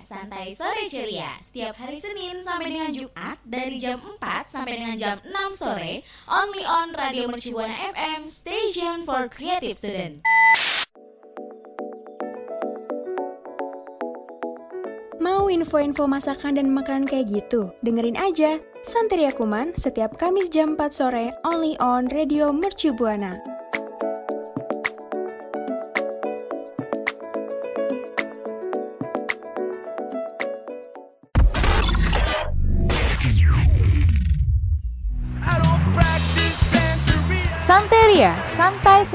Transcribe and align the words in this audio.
Santai 0.00 0.56
sore 0.56 0.88
ceria. 0.88 1.36
Setiap 1.50 1.74
hari 1.76 1.96
Senin 2.00 2.40
sampai 2.40 2.72
dengan 2.72 2.90
Jumat 2.92 3.36
dari 3.44 3.76
jam 3.80 4.00
4 4.00 4.52
sampai 4.52 4.72
dengan 4.80 4.96
jam 4.96 5.16
6 5.24 5.60
sore, 5.60 6.04
only 6.28 6.64
on 6.64 6.92
Radio 6.96 7.28
Mercubuana 7.30 7.92
FM, 7.92 8.28
station 8.28 9.04
for 9.04 9.28
creative 9.28 9.76
student. 9.76 10.24
Mau 15.24 15.48
info-info 15.48 16.04
masakan 16.04 16.60
dan 16.60 16.68
makanan 16.68 17.08
kayak 17.08 17.32
gitu? 17.32 17.72
Dengerin 17.80 18.20
aja 18.20 18.60
Santeria 18.84 19.32
Kuman 19.32 19.72
setiap 19.72 20.20
Kamis 20.20 20.52
jam 20.52 20.76
4 20.76 20.92
sore 20.92 21.32
only 21.48 21.80
on 21.80 22.12
Radio 22.12 22.52
Mercu 22.52 22.92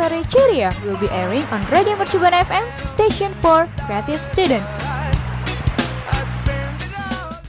Sore 0.09 0.25
Ceria 0.25 0.73
will 0.81 0.97
be 0.97 1.05
airing 1.13 1.45
on 1.53 1.61
Radio 1.69 1.93
Mercubuana 1.93 2.41
FM, 2.41 2.65
station 2.81 3.29
for 3.45 3.69
creative 3.85 4.17
student. 4.17 4.65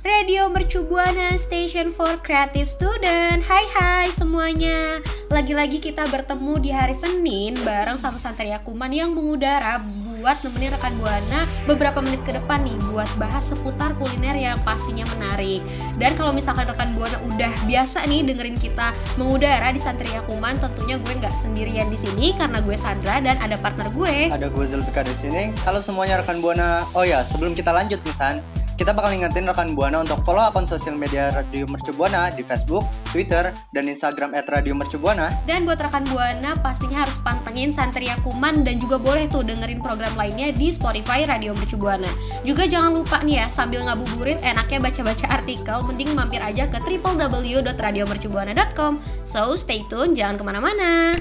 Radio 0.04 0.44
Mercu 0.52 0.84
Buana 0.84 1.40
Station 1.40 1.88
for 1.96 2.20
Creative 2.20 2.68
Student. 2.68 3.40
Hai 3.48 3.64
hai 3.72 4.06
semuanya. 4.12 5.00
Lagi-lagi 5.32 5.80
kita 5.80 6.04
bertemu 6.12 6.60
di 6.60 6.68
hari 6.68 6.92
Senin 6.92 7.56
Bareng 7.64 7.96
sama 7.96 8.20
Santeria 8.20 8.60
Kuman 8.60 8.92
yang 8.92 9.16
mengudara 9.16 9.80
Buat 10.20 10.44
nemenin 10.44 10.76
rekan 10.76 10.92
Buana 11.00 11.48
beberapa 11.64 12.04
menit 12.04 12.20
ke 12.28 12.36
depan 12.36 12.60
nih 12.60 12.76
Buat 12.92 13.08
bahas 13.16 13.40
seputar 13.48 13.96
kuliner 13.96 14.36
yang 14.36 14.60
pastinya 14.60 15.08
menarik 15.16 15.64
Dan 15.96 16.12
kalau 16.20 16.28
misalkan 16.36 16.68
rekan 16.68 16.92
Buana 16.92 17.16
udah 17.24 17.48
biasa 17.64 18.04
nih 18.04 18.28
dengerin 18.28 18.60
kita 18.60 18.92
mengudara 19.16 19.72
di 19.72 19.80
Kuman 20.28 20.60
Tentunya 20.60 21.00
gue 21.00 21.12
nggak 21.24 21.32
sendirian 21.32 21.88
di 21.88 21.96
sini 21.96 22.36
Karena 22.36 22.60
gue 22.60 22.76
Sandra 22.76 23.24
dan 23.24 23.40
ada 23.40 23.56
partner 23.56 23.88
gue 23.96 24.28
Ada 24.28 24.52
gue 24.52 24.64
Zulfika 24.68 25.00
di 25.00 25.16
sini. 25.16 25.42
Halo 25.64 25.80
semuanya 25.80 26.20
rekan 26.20 26.44
Buana. 26.44 26.84
Oh 26.92 27.02
ya, 27.02 27.24
sebelum 27.24 27.56
kita 27.56 27.72
lanjut 27.72 27.98
nih 28.04 28.14
San, 28.14 28.44
kita 28.80 28.96
bakal 28.96 29.12
ingetin 29.12 29.44
rekan 29.44 29.76
Buana 29.76 30.00
untuk 30.00 30.24
follow 30.24 30.40
akun 30.40 30.64
sosial 30.64 30.96
media 30.96 31.28
Radio 31.36 31.68
Mercu 31.68 31.92
Buana 31.92 32.32
di 32.32 32.40
Facebook, 32.40 32.88
Twitter, 33.12 33.52
dan 33.76 33.84
Instagram 33.84 34.32
@radiomercubuana. 34.32 35.44
Dan 35.44 35.68
buat 35.68 35.76
rekan 35.76 36.08
Buana 36.08 36.56
pastinya 36.64 37.04
harus 37.04 37.20
pantengin 37.20 37.76
Santeria 37.76 38.16
Kuman 38.24 38.64
dan 38.64 38.80
juga 38.80 38.96
boleh 38.96 39.28
tuh 39.28 39.44
dengerin 39.44 39.84
program 39.84 40.16
lainnya 40.16 40.48
di 40.56 40.72
Spotify 40.72 41.28
Radio 41.28 41.52
Mercu 41.52 41.76
Buana. 41.76 42.08
Juga 42.40 42.64
jangan 42.64 42.96
lupa 42.96 43.20
nih 43.20 43.44
ya 43.44 43.52
sambil 43.52 43.84
ngabuburit 43.84 44.40
enaknya 44.40 44.80
baca-baca 44.80 45.28
artikel 45.28 45.84
mending 45.84 46.16
mampir 46.16 46.40
aja 46.40 46.64
ke 46.64 46.80
www.radiomercubuana.com. 46.80 48.96
So 49.28 49.60
stay 49.60 49.84
tune 49.92 50.16
jangan 50.16 50.40
ke 50.40 50.44
mana-mana. 50.48 51.20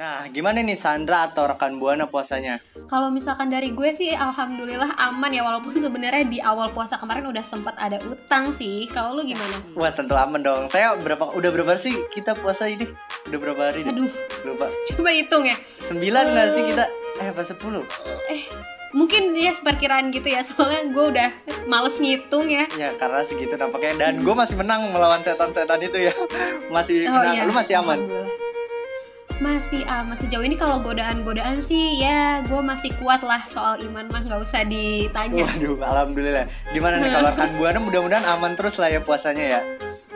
Nah, 0.00 0.24
gimana 0.32 0.64
nih 0.64 0.80
Sandra 0.80 1.28
atau 1.28 1.44
rekan 1.44 1.76
Buana 1.76 2.08
puasanya? 2.08 2.56
Kalau 2.88 3.12
misalkan 3.12 3.52
dari 3.52 3.68
gue 3.68 3.92
sih 3.92 4.16
alhamdulillah 4.16 4.96
aman 4.96 5.28
ya 5.28 5.44
walaupun 5.44 5.76
sebenarnya 5.76 6.24
di 6.24 6.40
awal 6.40 6.72
puasa 6.72 6.96
kemarin 6.96 7.28
udah 7.28 7.44
sempet 7.44 7.76
ada 7.76 8.00
utang 8.08 8.48
sih. 8.48 8.88
Kalau 8.88 9.12
lu 9.12 9.28
gimana? 9.28 9.60
Wah, 9.76 9.92
tentu 9.92 10.16
aman 10.16 10.40
dong. 10.40 10.72
Saya 10.72 10.96
berapa 10.96 11.36
udah 11.36 11.50
berapa 11.52 11.76
sih 11.76 11.92
kita 12.08 12.32
puasa 12.32 12.72
ini? 12.72 12.88
Udah 13.28 13.38
berapa 13.44 13.60
hari? 13.60 13.84
deh? 13.84 13.92
Aduh, 13.92 14.08
Lupa. 14.48 14.72
coba 14.88 15.10
hitung 15.12 15.44
ya. 15.44 15.60
Sembilan 15.84 16.24
nggak 16.32 16.48
sih 16.48 16.62
kita? 16.64 16.84
Eh, 17.20 17.28
apa 17.36 17.42
sepuluh? 17.44 17.84
Eh, 18.32 18.48
mungkin 18.96 19.36
ya 19.36 19.52
seperkiraan 19.52 20.08
gitu 20.16 20.32
ya 20.32 20.40
soalnya 20.40 20.88
gue 20.88 21.04
udah 21.12 21.28
males 21.68 22.00
ngitung 22.00 22.48
ya. 22.48 22.64
Ya, 22.72 22.96
karena 22.96 23.20
segitu 23.20 23.52
nampaknya. 23.60 24.08
Dan 24.08 24.24
gue 24.24 24.32
masih 24.32 24.56
menang 24.56 24.80
melawan 24.96 25.20
setan-setan 25.20 25.76
itu 25.84 26.08
ya. 26.08 26.16
Masih 26.72 27.04
Oh 27.04 27.20
menang. 27.20 27.34
iya. 27.36 27.42
Lu 27.44 27.52
masih 27.52 27.76
aman? 27.84 28.00
Masih 29.40 29.80
aman 29.88 30.20
sejauh 30.20 30.44
ini 30.44 30.52
kalau 30.52 30.84
godaan-godaan 30.84 31.64
sih 31.64 31.96
ya 31.96 32.44
gue 32.44 32.60
masih 32.60 32.92
kuat 33.00 33.24
lah 33.24 33.40
soal 33.48 33.80
iman 33.80 34.04
mah 34.12 34.20
nggak 34.20 34.40
usah 34.44 34.68
ditanya. 34.68 35.48
Waduh, 35.48 35.80
alhamdulillah. 35.80 36.44
Gimana 36.76 37.00
nih 37.00 37.08
kalau 37.08 37.32
rekan 37.32 37.50
Buana 37.56 37.78
mudah-mudahan 37.80 38.26
aman 38.36 38.52
terus 38.52 38.76
lah 38.76 38.92
ya 38.92 39.00
puasanya 39.00 39.44
ya. 39.58 39.60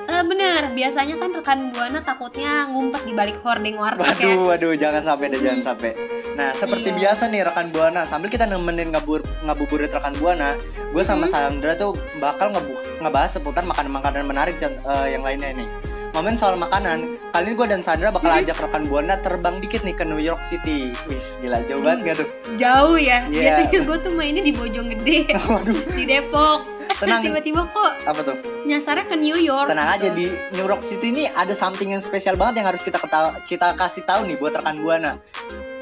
Eh, 0.04 0.22
bener, 0.28 0.76
biasanya 0.76 1.16
kan 1.16 1.32
rekan 1.32 1.72
buana 1.72 1.98
takutnya 1.98 2.68
ngumpet 2.68 3.08
di 3.08 3.16
balik 3.16 3.40
hording 3.40 3.80
warteg 3.80 4.04
ya. 4.20 4.36
Waduh, 4.36 4.40
waduh, 4.52 4.72
jangan 4.76 5.02
sampai 5.02 5.32
deh, 5.32 5.40
jangan 5.40 5.74
sampai. 5.74 5.90
Nah, 6.36 6.52
seperti 6.52 6.92
Iya. 6.92 6.96
biasa 7.00 7.22
nih 7.32 7.40
rekan 7.48 7.72
Buana, 7.72 8.04
sambil 8.04 8.28
kita 8.28 8.44
nemenin 8.44 8.92
ngabur 8.92 9.24
ngabuburit 9.42 9.88
rekan 9.88 10.12
Buana, 10.20 10.60
gue 10.92 11.02
sama 11.02 11.24
Mhm. 11.26 11.32
Sandra 11.32 11.72
tuh 11.74 11.96
bakal 12.20 12.52
ngebahas 13.00 13.32
seputar 13.32 13.64
makanan-makanan 13.64 14.28
menarik 14.28 14.60
eh, 14.60 15.08
yang 15.08 15.24
lainnya 15.24 15.56
nih. 15.56 15.68
Momen 16.14 16.38
soal 16.38 16.54
makanan, 16.54 17.02
kali 17.34 17.42
ini 17.44 17.58
gue 17.58 17.66
dan 17.66 17.82
Sandra 17.82 18.14
bakal 18.14 18.30
ajak 18.30 18.54
rekan 18.56 18.86
Buana 18.86 19.18
terbang 19.18 19.58
dikit 19.58 19.82
nih 19.82 19.98
ke 19.98 20.06
New 20.06 20.22
York 20.22 20.46
City. 20.46 20.94
Wis, 21.10 21.34
gila 21.42 21.58
jauh 21.66 21.82
banget 21.82 21.98
gak 22.06 22.16
tuh? 22.22 22.28
Jauh 22.54 22.94
ya. 22.94 23.26
Iya. 23.26 23.50
Biasanya 23.58 23.80
gue 23.82 23.96
tuh 23.98 24.12
mainnya 24.14 24.38
di 24.40 24.54
Bojonggede, 24.54 25.34
Waduh, 25.50 25.74
di 25.90 26.04
Depok. 26.06 26.62
tenang. 26.94 27.18
Tiba-tiba 27.18 27.66
kok 27.66 27.92
Apa 28.06 28.20
tuh? 28.22 28.36
nyasarnya 28.62 29.10
ke 29.10 29.16
New 29.18 29.34
York. 29.34 29.66
Tenang 29.66 29.90
aja 29.90 30.06
gitu. 30.06 30.14
di 30.14 30.26
New 30.54 30.62
York 30.64 30.86
City 30.86 31.06
ini 31.10 31.26
ada 31.28 31.50
something 31.50 31.90
yang 31.90 32.00
spesial 32.00 32.38
banget 32.38 32.62
yang 32.62 32.70
harus 32.70 32.86
kita 32.86 33.02
kita 33.50 33.74
kasih 33.74 34.06
tahu 34.06 34.22
nih 34.24 34.38
buat 34.38 34.54
rekan 34.54 34.86
Buana. 34.86 35.18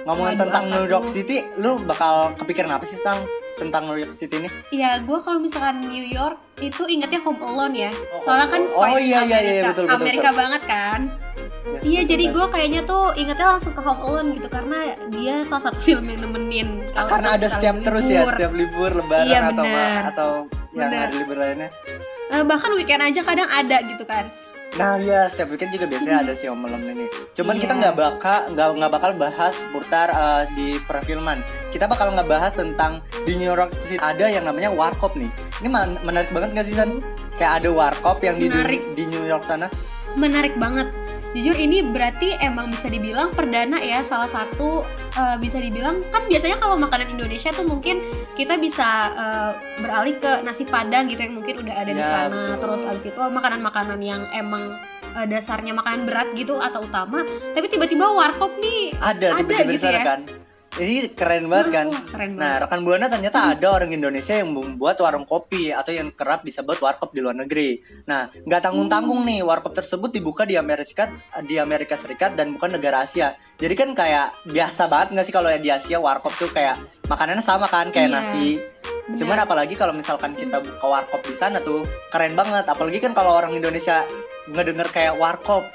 Ngomongin 0.09 0.35
Waduh, 0.35 0.43
tentang 0.49 0.65
New 0.73 0.85
York 0.89 1.07
tuh? 1.07 1.13
City, 1.13 1.45
lu 1.61 1.77
bakal 1.79 2.33
kepikiran 2.41 2.73
apa 2.73 2.89
sih 2.89 2.97
tentang 2.99 3.29
tentang 3.55 3.85
New 3.85 4.01
York 4.01 4.17
City 4.17 4.41
ini? 4.41 4.49
Ya, 4.73 4.97
gue 4.99 5.19
kalau 5.21 5.37
misalkan 5.39 5.85
New 5.85 6.03
York 6.03 6.41
itu 6.61 6.83
ingetnya 6.85 7.21
Home 7.23 7.41
Alone 7.41 7.75
ya. 7.79 7.93
Soalnya 8.21 8.49
kan 8.49 8.63
Oh, 8.69 8.85
vibes 8.85 9.01
iya, 9.01 9.21
iya, 9.21 9.21
iya, 9.23 9.25
Amerika, 9.25 9.69
betul, 9.71 9.85
betul, 9.85 9.97
Amerika 9.97 10.29
banget 10.31 10.63
kan. 10.65 11.01
Iya, 11.83 12.01
jadi 12.05 12.25
gue 12.29 12.47
kayaknya 12.49 12.81
tuh 12.83 13.15
ingetnya 13.15 13.47
langsung 13.49 13.73
ke 13.73 13.81
Home 13.81 14.03
Alone 14.03 14.29
gitu 14.37 14.49
karena 14.49 14.79
dia 15.09 15.41
salah 15.43 15.63
satu 15.65 15.79
film 15.81 16.05
yang 16.07 16.21
nemenin. 16.21 16.69
Ah, 16.93 17.03
kalau 17.03 17.09
karena 17.17 17.29
ada 17.33 17.47
setiap 17.49 17.77
terus 17.81 18.05
ya, 18.05 18.21
libur. 18.21 18.33
setiap 18.35 18.53
libur, 18.53 18.91
lebaran 18.93 19.27
Iya, 19.27 19.39
atau 19.41 19.65
bener. 19.65 20.03
atau 20.05 20.31
yang 20.73 20.89
Bener. 20.89 21.01
hari 21.05 21.15
libur 21.19 21.37
lainnya. 21.37 21.69
Eh, 22.33 22.43
bahkan 22.43 22.71
weekend 22.73 23.03
aja 23.03 23.21
kadang 23.21 23.45
ada 23.47 23.77
gitu 23.83 24.05
kan. 24.05 24.25
Nah 24.73 24.97
iya, 24.97 25.29
setiap 25.29 25.53
weekend 25.53 25.69
juga 25.71 25.85
biasanya 25.85 26.19
ada 26.23 26.33
sih 26.33 26.49
om 26.49 26.57
malam 26.57 26.81
ini. 26.81 27.05
Cuman 27.33 27.55
Iya. 27.55 27.63
kita 27.63 27.73
nggak 27.77 27.95
bakal 27.95 28.39
nggak 28.51 28.69
nggak 28.73 28.93
bakal 28.93 29.11
bahas 29.15 29.53
seputar 29.55 30.09
eh, 30.09 30.43
di 30.51 30.69
perfilman. 30.81 31.45
Kita 31.69 31.85
bakal 31.85 32.09
ngebahas 32.11 32.53
tentang 32.53 33.05
di 33.23 33.37
New 33.37 33.47
York 33.47 33.69
City 33.79 34.01
ada 34.01 34.27
yang 34.27 34.43
namanya 34.43 34.73
warkop 34.73 35.13
nih. 35.13 35.29
Ini 35.63 35.69
menarik 36.03 36.31
banget 36.31 36.51
nggak 36.53 36.67
sih 36.67 36.75
San? 36.75 36.91
Kayak 37.33 37.63
ada 37.63 37.69
warkop 37.71 38.19
yang 38.21 38.37
di, 38.37 38.51
Menarik. 38.51 38.83
di 38.93 39.07
New 39.07 39.23
York 39.23 39.41
sana. 39.41 39.71
Menarik 40.13 40.59
banget. 40.59 40.91
Jujur 41.33 41.57
ini 41.57 41.81
berarti 41.81 42.37
emang 42.37 42.69
bisa 42.69 42.91
dibilang 42.91 43.33
perdana 43.33 43.81
ya 43.81 44.05
salah 44.05 44.29
satu 44.29 44.85
eh, 45.17 45.37
bisa 45.39 45.57
dibilang 45.57 46.03
kan 46.05 46.29
biasanya 46.29 46.61
kalau 46.61 46.77
makanan 46.77 47.09
Indonesia 47.09 47.49
tuh 47.49 47.65
mungkin 47.65 48.05
kita 48.35 48.59
bisa 48.59 48.85
eh, 49.09 49.51
beralih 49.81 50.19
ke 50.19 50.43
nasi 50.43 50.67
padang 50.67 51.09
gitu 51.09 51.23
yang 51.23 51.33
mungkin 51.33 51.63
udah 51.63 51.73
ada 51.75 51.89
di 51.89 51.97
Ya, 51.97 52.11
sana 52.11 52.43
betul. 52.53 52.61
terus 52.61 52.83
abis 52.85 53.05
itu 53.09 53.23
makanan-makanan 53.23 53.97
yang 54.03 54.29
emang 54.31 54.77
eh, 55.15 55.25
dasarnya 55.25 55.73
makanan 55.73 56.05
berat 56.05 56.37
gitu 56.37 56.61
atau 56.61 56.85
utama 56.85 57.25
tapi 57.57 57.65
tiba-tiba 57.67 58.13
warkop 58.13 58.53
nih 58.61 58.93
Ada, 59.01 59.33
Ada 59.33 59.41
tiba-tiba 59.41 59.65
di 59.65 59.73
gitu 59.73 59.89
ya? 59.89 60.05
kan. 60.05 60.21
Ini 60.73 61.13
keren 61.13 61.53
banget 61.53 61.69
kan. 61.69 61.87
Wah, 61.93 62.03
keren 62.09 62.33
Nah, 62.33 62.57
banget. 62.57 62.63
rekan 62.65 62.81
Buana 62.81 63.07
ternyata 63.13 63.39
ada 63.53 63.67
orang 63.77 63.93
Indonesia 63.93 64.33
yang 64.33 64.57
membuat 64.57 64.97
warung 65.05 65.29
kopi 65.29 65.69
atau 65.69 65.93
yang 65.93 66.09
kerap 66.17 66.49
disebut 66.49 66.81
warkop 66.81 67.13
di 67.13 67.21
luar 67.21 67.37
negeri. 67.37 67.77
Nah, 68.09 68.33
nggak 68.33 68.61
tanggung-tanggung 68.65 69.21
Hmm. 69.21 69.29
nih, 69.29 69.41
warkop 69.45 69.77
tersebut 69.77 70.09
dibuka 70.09 70.49
di 70.49 70.57
Amerika 70.57 70.89
Serikat, 70.89 71.13
di 71.45 71.61
Amerika 71.61 71.95
Serikat 72.01 72.41
dan 72.41 72.57
bukan 72.57 72.73
negara 72.73 73.05
Asia. 73.05 73.37
Jadi 73.61 73.75
kan 73.77 73.93
kayak 73.93 74.49
biasa 74.49 74.89
banget 74.89 75.09
nggak 75.13 75.27
sih 75.29 75.35
kalau 75.37 75.53
di 75.53 75.69
Asia 75.69 76.01
warkop 76.01 76.33
tuh 76.41 76.49
kayak 76.49 76.81
makanannya 77.05 77.45
sama 77.45 77.69
kan, 77.69 77.93
kayak 77.93 78.09
Iya, 78.09 78.17
nasi. 78.17 78.49
Benar. 78.57 79.19
Cuman 79.19 79.39
apalagi 79.45 79.75
kalau 79.77 79.93
misalkan 79.93 80.33
kita 80.33 80.65
buka 80.65 80.87
warkop 80.89 81.21
di 81.21 81.37
sana 81.37 81.61
tuh 81.61 81.85
keren 82.09 82.33
banget. 82.33 82.65
Apalagi 82.65 82.97
kan 82.97 83.13
kalau 83.13 83.37
orang 83.37 83.53
Indonesia 83.53 84.09
ngedenger 84.49 84.89
kayak 84.89 85.21
warkop, 85.21 85.69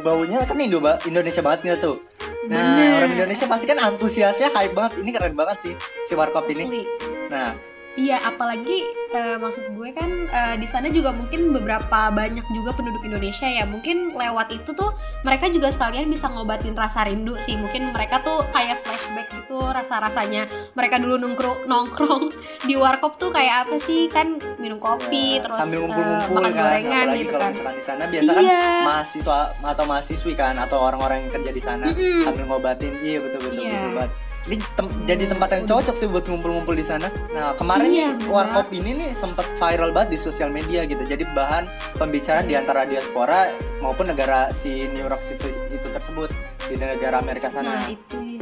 baunya 0.00 0.40
kan 0.48 0.56
Indo 0.56 0.80
Indonesia 1.04 1.44
banget 1.44 1.60
nggak 1.68 1.80
tuh. 1.84 2.07
Nah, 2.48 2.80
Bener. 2.80 2.96
orang 2.96 3.10
Indonesia 3.12 3.44
pasti 3.44 3.68
kan 3.68 3.78
antusiasnya 3.78 4.48
hype 4.56 4.72
banget. 4.72 5.04
Ini 5.04 5.10
keren 5.12 5.36
banget 5.36 5.56
sih 5.60 5.74
si 6.08 6.16
warkop 6.16 6.48
ini. 6.48 6.88
Nah, 7.28 7.52
Iya, 7.98 8.22
apalagi 8.22 8.78
eh, 9.10 9.34
maksud 9.36 9.74
gue 9.74 9.90
kan 9.90 10.06
eh, 10.28 10.54
di 10.54 10.64
sana 10.64 10.86
juga 10.86 11.10
mungkin 11.10 11.50
beberapa 11.50 11.82
banyak 12.08 12.46
juga 12.48 12.70
penduduk 12.72 13.02
Indonesia 13.02 13.44
ya. 13.44 13.64
Mungkin 13.64 14.14
lewat 14.14 14.54
itu 14.54 14.70
tuh 14.72 14.94
mereka 15.20 15.48
juga 15.48 15.68
sekalian 15.68 16.06
bisa 16.06 16.26
ngobatin 16.26 16.72
rasa 16.72 17.02
rindu 17.02 17.34
sih. 17.36 17.58
Mungkin 17.58 17.90
mereka 17.90 18.22
tuh 18.22 18.46
kayak 18.48 18.78
flashback 18.78 19.26
gitu 19.28 19.58
rasa-rasanya 19.58 20.46
mereka 20.72 20.96
dulu 20.96 21.18
nongkrong 21.18 21.66
nongkrong 21.66 22.30
di 22.68 22.78
warkop 22.78 23.18
tuh 23.18 23.28
kayak 23.28 23.66
apa 23.66 23.76
sih? 23.78 24.06
Kan 24.06 24.38
minum 24.56 24.78
kopi, 24.78 25.34
Ya, 25.34 25.42
terus 25.42 25.58
sambil 25.58 25.78
eh, 25.78 25.82
ngumpul-ngumpul 25.84 26.34
makan 26.36 26.46
kan 26.46 26.62
gorengan 26.62 27.06
gitu 27.12 27.34
kan. 27.34 27.50
di 27.50 27.82
sana 27.82 28.04
biasa 28.06 28.30
Iya. 28.32 28.46
kan 28.54 28.84
mahasiswa 28.84 29.38
atau 29.64 29.84
mahasiswi 29.84 30.32
kan 30.32 30.54
atau 30.56 30.78
orang-orang 30.78 31.26
yang 31.26 31.32
kerja 31.32 31.50
di 31.50 31.58
sana 31.58 31.86
Mm-mm. 31.88 32.22
sambil 32.22 32.46
ngobatin 32.46 32.94
iya 33.00 33.18
betul 33.18 33.40
betul 33.42 33.58
Iya. 33.58 33.74
betul 33.74 33.90
banget 33.92 34.12
ini 34.48 34.56
tem- 34.72 34.88
jadi 35.04 35.28
tempat 35.28 35.48
yang 35.52 35.64
cocok 35.68 35.92
sih 35.92 36.08
buat 36.08 36.24
ngumpul-ngumpul 36.24 36.72
di 36.72 36.80
sana. 36.80 37.12
Nah 37.30 37.52
kemarin 37.54 37.88
Iya, 37.88 38.08
warkop 38.26 38.72
ini 38.72 38.96
nih 38.96 39.10
sempat 39.12 39.44
viral 39.54 39.92
banget 39.92 40.16
di 40.16 40.18
sosial 40.18 40.48
media 40.48 40.82
gitu. 40.82 41.00
Jadi 41.00 41.28
bahan 41.28 41.68
pembicaraan 41.94 42.44
di 42.44 42.56
antara 42.56 42.82
diaspora 42.82 43.52
maupun 43.78 44.08
negara 44.08 44.48
si 44.50 44.88
New 44.88 45.04
York 45.04 45.20
City 45.20 45.52
itu 45.68 45.84
tersebut 45.84 46.32
di 46.64 46.74
negara 46.74 47.20
Amerika 47.20 47.46
Nah 47.50 47.54
sana. 47.54 47.86
itu 47.86 48.16
dia 48.18 48.40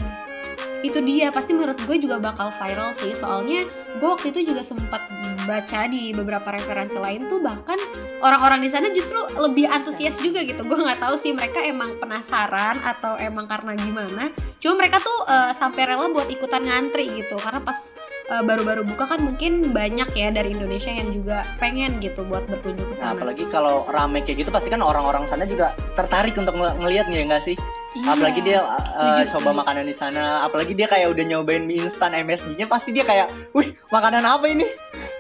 Itu 0.83 0.99
dia 1.03 1.29
pasti 1.29 1.51
menurut 1.51 1.75
gue 1.77 1.97
juga 1.99 2.23
bakal 2.23 2.55
viral 2.55 2.95
sih 2.95 3.11
Soalnya 3.11 3.67
gue 3.99 4.07
waktu 4.07 4.31
itu 4.31 4.55
juga 4.55 4.63
sempat 4.63 5.03
baca 5.47 5.87
di 5.87 6.11
beberapa 6.11 6.49
referensi 6.51 6.99
lain 6.99 7.25
tuh 7.27 7.39
Bahkan 7.39 7.79
orang-orang 8.21 8.61
di 8.61 8.69
sana 8.69 8.91
justru 8.91 9.17
lebih 9.39 9.65
antusias 9.65 10.19
juga 10.19 10.43
gitu. 10.43 10.67
Gue 10.67 10.77
nggak 10.77 11.01
tahu 11.01 11.15
sih 11.15 11.31
mereka 11.31 11.63
emang 11.63 11.97
penasaran 11.97 12.83
atau 12.83 13.15
emang 13.17 13.47
karena 13.47 13.73
gimana. 13.73 14.29
Cuma 14.59 14.83
mereka 14.83 14.99
tuh 14.99 15.19
eh, 15.25 15.53
sampai 15.55 15.87
rela 15.87 16.11
buat 16.11 16.27
ikutan 16.27 16.67
ngantri 16.67 17.09
gitu. 17.15 17.39
Karena 17.39 17.63
pas 17.63 17.95
eh, 18.27 18.43
baru-baru 18.43 18.83
buka 18.83 19.07
kan 19.07 19.23
mungkin 19.23 19.71
banyak 19.71 20.11
ya 20.13 20.29
dari 20.29 20.53
Indonesia 20.53 20.91
yang 20.91 21.15
juga 21.15 21.47
pengen 21.57 22.03
gitu 22.03 22.27
buat 22.27 22.45
berkunjung 22.45 22.91
ke 22.91 22.97
Nah 22.99 23.15
sana. 23.15 23.17
apalagi 23.17 23.47
kalau 23.47 23.87
rame 23.87 24.21
kayak 24.21 24.43
gitu 24.43 24.51
pasti 24.51 24.69
kan 24.69 24.83
orang-orang 24.83 25.25
sana 25.25 25.47
juga 25.47 25.71
tertarik 25.95 26.35
untuk 26.35 26.59
ng- 26.59 26.83
ngeliat 26.83 27.07
ya 27.07 27.23
nggak 27.23 27.45
sih? 27.45 27.57
Iya, 27.97 28.13
apalagi 28.13 28.41
dia 28.45 28.59
uh, 28.61 28.77
setuju, 28.93 29.23
coba 29.33 29.41
setuju. 29.49 29.61
makanan 29.65 29.85
di 29.85 29.97
sana. 29.97 30.23
Apalagi 30.45 30.73
dia 30.73 30.85
kayak 30.85 31.09
udah 31.11 31.25
nyobain 31.25 31.65
mie 31.65 31.81
instan 31.81 32.13
MSG-nya 32.13 32.67
pasti 32.69 32.93
dia 32.93 33.03
kayak 33.03 33.27
wih 33.51 33.73
makanan 33.89 34.21
apa 34.21 34.45
ini? 34.47 34.69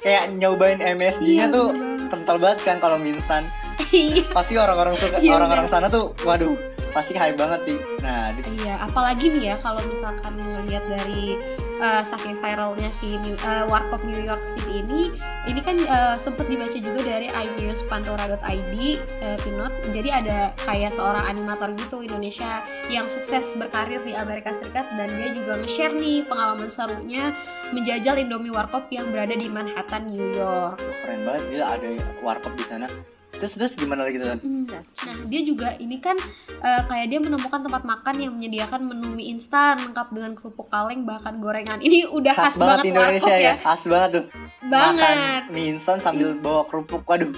Kayak 0.04 0.36
nyobain 0.36 0.78
MSG-nya 0.78 1.48
Iya, 1.48 1.54
tuh 1.54 1.72
bener. 1.72 2.08
kental 2.12 2.36
banget 2.36 2.58
kan 2.62 2.76
kalau 2.78 2.96
mie 2.96 3.16
instan. 3.16 3.42
Iya. 3.86 4.28
Pasti 4.30 4.54
orang-orang 4.56 4.94
suka 4.94 5.16
Iya, 5.16 5.32
orang-orang 5.32 5.66
sana 5.66 5.86
tuh 5.86 6.12
waduh 6.22 6.52
pasti 6.90 7.12
hype 7.12 7.36
banget 7.36 7.60
sih. 7.64 7.76
Nah 8.00 8.28
Iya, 8.32 8.76
apalagi 8.82 9.28
nih 9.30 9.52
ya 9.52 9.56
kalau 9.56 9.80
misalkan 9.84 10.32
ngelihat 10.36 10.84
dari 10.84 11.36
uh, 11.80 12.02
saking 12.04 12.38
viralnya 12.40 12.88
si 12.88 13.16
New, 13.24 13.36
uh, 13.44 13.64
Warkop 13.68 14.04
New 14.04 14.20
York 14.20 14.40
City 14.40 14.84
ini, 14.84 15.12
ini 15.48 15.60
kan 15.60 15.76
uh, 15.88 16.16
sempat 16.20 16.46
dibaca 16.46 16.76
juga 16.76 17.00
dari 17.02 17.28
iNewsPantora.id, 17.32 18.74
uh, 19.00 19.36
Pinot. 19.42 19.72
Jadi 19.90 20.08
ada 20.12 20.52
kayak 20.64 20.92
seorang 20.92 21.24
animator 21.26 21.72
gitu 21.76 22.04
Indonesia 22.04 22.62
yang 22.92 23.08
sukses 23.08 23.56
berkarir 23.56 24.00
di 24.04 24.12
Amerika 24.12 24.52
Serikat 24.52 24.86
dan 24.94 25.10
dia 25.16 25.32
juga 25.32 25.58
nge-share 25.60 25.96
nih 25.96 26.26
pengalaman 26.28 26.68
serunya 26.68 27.32
menjajal 27.74 28.20
Indomie 28.20 28.52
Warkop 28.52 28.88
yang 28.92 29.10
berada 29.10 29.34
di 29.34 29.48
Manhattan, 29.50 30.08
New 30.12 30.36
York. 30.36 30.78
Keren 31.02 31.24
banget 31.24 31.44
dia 31.50 31.64
ada 31.66 31.90
warkop 32.22 32.54
di 32.54 32.64
sana 32.66 33.15
terus 33.36 33.54
terus 33.54 33.72
gimana 33.74 34.02
lagi 34.02 34.16
tuh. 34.16 34.36
Nah, 34.36 34.82
dia 35.26 35.40
juga 35.42 35.76
ini 35.76 35.96
kan 35.96 36.16
eh, 36.56 36.82
kayak 36.82 37.06
dia 37.06 37.18
menemukan 37.18 37.60
tempat 37.60 37.82
makan 37.82 38.14
yang 38.16 38.32
menyediakan 38.32 38.80
menu 38.82 39.12
mie 39.12 39.30
instan 39.30 39.78
lengkap 39.78 40.08
dengan 40.10 40.32
kerupuk 40.32 40.66
kaleng 40.66 41.02
bahkan 41.02 41.36
gorengan. 41.36 41.78
Ini 41.78 42.08
udah 42.08 42.32
khas, 42.32 42.54
khas 42.54 42.56
banget 42.56 42.84
Indonesia 42.88 43.28
warkop 43.28 43.40
ya 43.42 43.54
khas 43.58 43.82
banget 43.84 44.10
tuh 44.12 44.24
Banget. 44.66 44.98
makan 44.98 45.52
mie 45.52 45.68
instan 45.70 45.98
sambil 45.98 46.32
bawa 46.32 46.64
kerupuk 46.64 47.02
waduh 47.02 47.30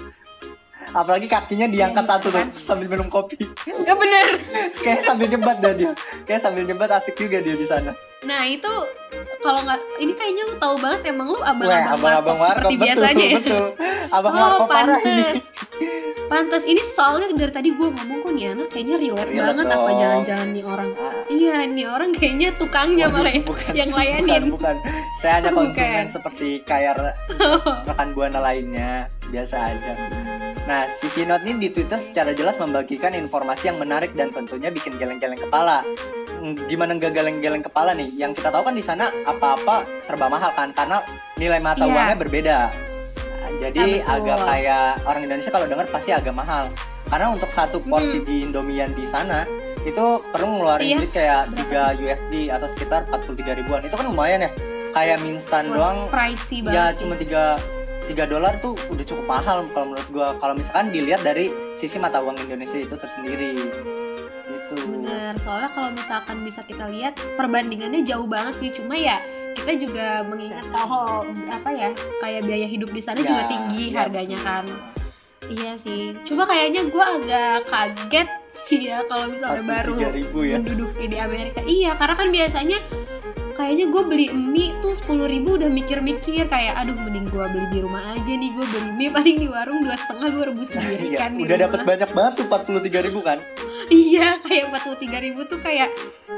apalagi 0.89 1.27
kakinya 1.27 1.67
diangkat 1.67 2.01
Iya, 2.01 2.11
satu 2.11 2.25
tuh 2.25 2.33
kan? 2.33 2.47
sambil 2.51 2.87
minum 2.87 3.05
kopi 3.07 3.37
Ya 3.85 3.93
bener. 3.93 4.41
kayak 4.83 5.05
sambil 5.05 5.29
nyebat 5.29 5.57
dah 5.59 5.73
dia 5.73 5.91
kayak 6.23 6.41
sambil 6.41 6.65
nyebat 6.65 6.89
asik 6.91 7.13
juga 7.15 7.37
dia 7.39 7.53
di 7.53 7.63
sana 7.63 7.93
Nah, 8.19 8.43
itu 8.43 8.67
kalau 9.39 9.59
nggak 9.61 9.79
ini 9.97 10.13
kayaknya 10.13 10.43
lu 10.45 10.55
tahu 10.55 10.75
banget 10.77 11.01
emang 11.07 11.27
lu 11.27 11.39
abang-abang 11.39 11.93
abang-abang 11.93 12.37
warkop 12.37 12.55
seperti 12.61 12.75
betul, 12.75 12.85
biasanya 12.85 13.25
ya. 13.25 13.37
betul. 13.39 13.65
Abang 14.09 14.31
Oh, 14.31 14.39
warkop 14.41 14.67
parah 14.67 14.99
ini. 14.99 14.99
pantes. 14.99 15.41
Pantes 16.25 16.63
ini 16.63 16.81
soalnya 16.83 17.27
dari 17.31 17.49
tadi 17.49 17.69
gue 17.71 17.87
ngomong 17.87 18.17
kok 18.19 18.31
nih 18.31 18.45
anak 18.49 18.67
kayaknya 18.69 18.95
relate 18.97 19.29
Relate 19.29 19.47
banget 19.49 19.65
apa 19.65 19.79
dong. 19.81 19.97
jangan-jangan 19.97 20.47
nih 20.49 20.63
orang. 20.63 20.89
Ah, 20.93 21.13
Iya, 21.25 21.55
nih 21.65 21.85
orang 21.87 22.09
kayaknya 22.11 22.49
tukangnya 22.53 23.05
waduh, 23.07 23.15
malah 23.17 23.31
ya, 23.31 23.41
bukan, 23.41 23.71
yang 23.73 23.89
layanin. 23.89 24.43
Bukan, 24.45 24.75
bukan. 24.75 24.75
Saya 25.15 25.33
hanya 25.35 25.49
Bukan. 25.51 25.59
konsumen 25.65 26.05
seperti 26.07 26.47
kayak 26.61 26.93
re- 26.95 27.17
rekan 27.87 28.09
buana 28.11 28.39
lainnya, 28.41 28.91
biasa 29.25 29.55
aja. 29.67 29.93
Nah, 30.61 30.85
si 30.85 31.09
Pinot 31.09 31.41
ini 31.43 31.57
di 31.59 31.69
Twitter 31.71 31.97
secara 31.97 32.29
jelas 32.31 32.53
membagikan 32.55 33.09
informasi 33.11 33.63
yang 33.65 33.77
menarik 33.77 34.13
dan 34.13 34.29
tentunya 34.29 34.69
bikin 34.69 34.93
geleng-geleng 34.95 35.39
kepala. 35.39 35.81
Hmm, 36.39 36.55
Gimana 36.65 36.95
nggak 36.95 37.11
geleng-geleng 37.11 37.59
kepala 37.61 37.91
nih? 37.91 38.07
Yang 38.15 38.39
kita 38.39 38.49
tahu 38.49 38.63
kan 38.63 38.71
di 38.71 38.81
sana 38.81 39.11
apa-apa 39.23 39.83
serba 39.99 40.25
mahal 40.25 40.51
kan, 40.51 40.71
karena 40.71 41.03
nilai 41.35 41.59
mata 41.59 41.83
Iya. 41.83 41.91
uangnya 41.91 42.17
berbeda. 42.17 42.57
Nah, 43.35 43.51
Jadi 43.59 43.99
Ah, 43.99 44.15
betul. 44.15 44.15
agak 44.15 44.39
kayak 44.45 44.85
orang 45.03 45.21
Indonesia 45.21 45.51
kalau 45.51 45.67
dengar 45.67 45.85
pasti 45.87 46.11
agak 46.11 46.31
mahal. 46.31 46.71
Karena 47.05 47.27
untuk 47.27 47.49
satu 47.49 47.81
porsi 47.81 48.21
di 48.21 48.45
Indomie 48.45 48.77
yang 48.77 48.93
di 48.93 49.01
sana 49.01 49.43
itu 49.81 50.05
perlu 50.29 50.47
ngeluarin 50.55 50.85
Iya. 50.85 50.97
duit 50.97 51.11
kayak 51.11 51.41
3 51.51 51.81
USD 51.97 52.33
atau 52.47 52.67
sekitar 52.67 53.03
43 53.05 53.51
ribuan. 53.53 53.81
Itu 53.81 53.97
kan 53.97 54.05
lumayan 54.05 54.45
ya. 54.45 54.51
Kayak 54.89 55.17
mie 55.19 55.35
instan 55.35 55.69
doang 55.69 56.05
pricey 56.07 56.61
ya 56.61 56.89
banget 56.89 56.93
cuma 56.97 57.13
3 57.13 57.43
3 58.05 58.25
dolar 58.25 58.57
tuh 58.57 58.73
udah 58.89 59.05
cukup 59.05 59.25
mahal 59.27 59.61
kalau 59.67 59.85
menurut 59.87 60.09
gua. 60.09 60.27
Kalau 60.37 60.53
misalkan 60.53 60.89
dilihat 60.89 61.21
dari 61.21 61.49
sisi 61.73 61.97
mata 61.97 62.17
uang 62.19 62.37
Indonesia 62.39 62.77
itu 62.77 62.93
tersendiri. 62.93 63.57
Bener, 65.29 65.45
soalnya 65.45 65.69
kalau 65.77 65.93
misalkan 65.93 66.41
bisa 66.41 66.65
kita 66.65 66.89
lihat 66.89 67.13
perbandingannya 67.37 68.01
jauh 68.01 68.25
banget 68.25 68.57
sih. 68.57 68.73
Cuma 68.73 68.97
ya 68.97 69.21
kita 69.53 69.77
juga 69.77 70.25
mengingat 70.25 70.65
kalau 70.73 71.21
apa 71.45 71.69
ya 71.69 71.93
kayak 72.17 72.49
biaya 72.49 72.65
hidup 72.65 72.89
di 72.89 72.97
sana 72.97 73.21
Ya, 73.21 73.29
juga 73.29 73.43
tinggi 73.45 73.93
ya, 73.93 74.09
harganya 74.09 74.41
kan. 74.41 74.65
Iya 75.45 75.77
sih. 75.77 76.17
Cuma 76.25 76.49
kayaknya 76.49 76.89
gue 76.89 77.05
agak 77.21 77.69
kaget 77.69 78.29
sih 78.49 78.89
ya 78.89 79.05
kalau 79.05 79.29
misalnya 79.29 79.61
baru 79.69 80.01
43.000 80.01 80.49
ya. 80.49 80.57
menduduki 80.65 81.05
di 81.05 81.17
Amerika. 81.21 81.61
Iya, 81.61 81.93
karena 81.93 82.15
kan 82.17 82.27
biasanya 82.33 82.77
kayaknya 83.53 83.85
gue 83.93 84.03
beli 84.09 84.27
mie 84.33 84.73
tuh 84.81 84.97
sepuluh 84.97 85.29
ribu 85.29 85.61
udah 85.61 85.69
mikir-mikir 85.69 86.49
kayak 86.49 86.73
aduh 86.73 86.97
mending 86.97 87.29
gue 87.29 87.45
beli 87.53 87.67
di 87.69 87.79
rumah 87.85 88.17
aja 88.17 88.33
nih 88.33 88.49
gue 88.55 88.65
beli 88.65 88.91
mie 88.97 89.11
paling 89.13 89.35
di 89.35 89.45
warung 89.51 89.83
dua 89.85 89.93
setengah 89.93 90.27
gue 90.31 90.43
rebus 90.47 90.73
sendiri 90.73 91.13
Iya, 91.13 91.17
kan 91.21 91.31
udah 91.37 91.57
dapat 91.69 91.79
banyak 91.85 92.09
banget 92.17 92.33
tuh 92.39 92.45
43 92.49 93.05
ribu 93.11 93.19
kan? 93.21 93.37
Iya, 93.89 94.37
kayak 94.39 94.69
43.000 94.71 95.09
ribu 95.19 95.41
tuh 95.43 95.57
kayak 95.59 95.89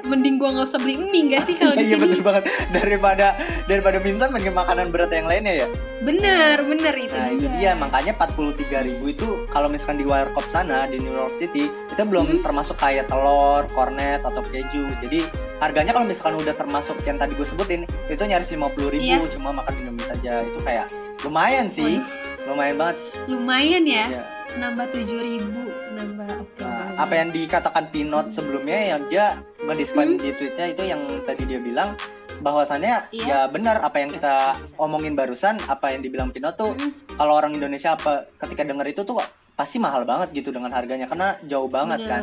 mending 0.02 0.36
gua 0.36 0.52
nggak 0.52 0.66
usah 0.66 0.80
beli 0.80 0.96
mie 0.98 1.30
gak 1.30 1.44
sih 1.44 1.54
kalau 1.54 1.74
di 1.74 1.84
Iya 1.90 1.98
bener 1.98 2.20
banget 2.20 2.44
daripada 2.72 3.28
daripada 3.66 3.98
minsan 4.00 4.32
mending 4.32 4.52
makanan 4.52 4.88
berat 4.90 5.12
yang 5.12 5.28
lainnya 5.28 5.54
ya. 5.56 5.68
Bener, 6.02 6.58
bener 6.62 6.94
itu 6.96 7.12
Nah 7.12 7.28
dia. 7.28 7.36
itu 7.38 7.48
dia 7.54 7.72
makanya 7.76 8.16
43 8.16 8.56
ribu 8.82 9.04
itu 9.06 9.28
kalau 9.46 9.68
misalkan 9.68 10.00
di 10.00 10.06
warkop 10.06 10.48
sana 10.48 10.88
di 10.88 10.98
New 10.98 11.12
York 11.12 11.30
City 11.30 11.68
itu 11.68 12.02
belum 12.02 12.24
Hmm. 12.24 12.40
termasuk 12.42 12.76
kayak 12.76 13.06
telur, 13.06 13.68
kornet 13.70 14.22
atau 14.22 14.42
keju. 14.42 14.88
Jadi 15.00 15.28
harganya 15.58 15.92
kalau 15.92 16.08
misalkan 16.08 16.40
udah 16.40 16.56
termasuk 16.56 16.98
yang 17.04 17.16
tadi 17.16 17.34
gue 17.34 17.44
sebutin 17.44 17.82
itu 18.08 18.22
nyaris 18.22 18.50
50 18.50 18.90
ribu 18.90 19.04
Iya. 19.20 19.30
cuma 19.30 19.52
makan 19.52 19.74
Indomie 19.76 20.08
saja 20.08 20.42
itu 20.42 20.60
kayak 20.62 20.88
lumayan 21.22 21.68
sih, 21.68 22.00
lumayan 22.44 22.76
banget. 22.76 22.98
Lumayan 23.28 23.84
ya, 23.84 24.06
Iya. 24.10 24.24
nambah 24.54 24.86
7.000 24.90 25.20
ribu, 25.22 25.64
nambah 25.94 26.30
oke. 26.40 26.71
Apa 27.02 27.14
yang 27.18 27.30
dikatakan 27.30 27.90
Pinot 27.90 28.30
sebelumnya 28.30 28.94
yang 28.94 29.10
dia 29.10 29.42
ngediskon 29.60 30.06
Hmm. 30.08 30.22
di 30.22 30.30
tweetnya 30.32 30.68
itu 30.70 30.84
yang 30.86 31.02
tadi 31.26 31.44
dia 31.46 31.58
bilang 31.58 31.98
bahwasannya 32.40 33.10
Iya. 33.10 33.26
ya 33.26 33.40
benar 33.48 33.82
apa 33.82 33.98
yang 33.98 34.10
kita 34.10 34.36
omongin 34.78 35.14
barusan 35.14 35.58
apa 35.66 35.94
yang 35.94 36.02
dibilang 36.02 36.30
Pinot 36.30 36.54
tuh 36.54 36.74
Mm-mm. 36.74 37.18
kalau 37.18 37.34
orang 37.34 37.54
Indonesia 37.54 37.94
apa 37.94 38.30
ketika 38.38 38.62
denger 38.62 38.86
itu 38.88 39.02
tuh 39.02 39.18
pasti 39.52 39.78
mahal 39.78 40.06
banget 40.06 40.34
gitu 40.34 40.50
dengan 40.50 40.70
harganya 40.72 41.06
karena 41.06 41.38
jauh 41.44 41.70
banget 41.70 42.02
kan. 42.08 42.22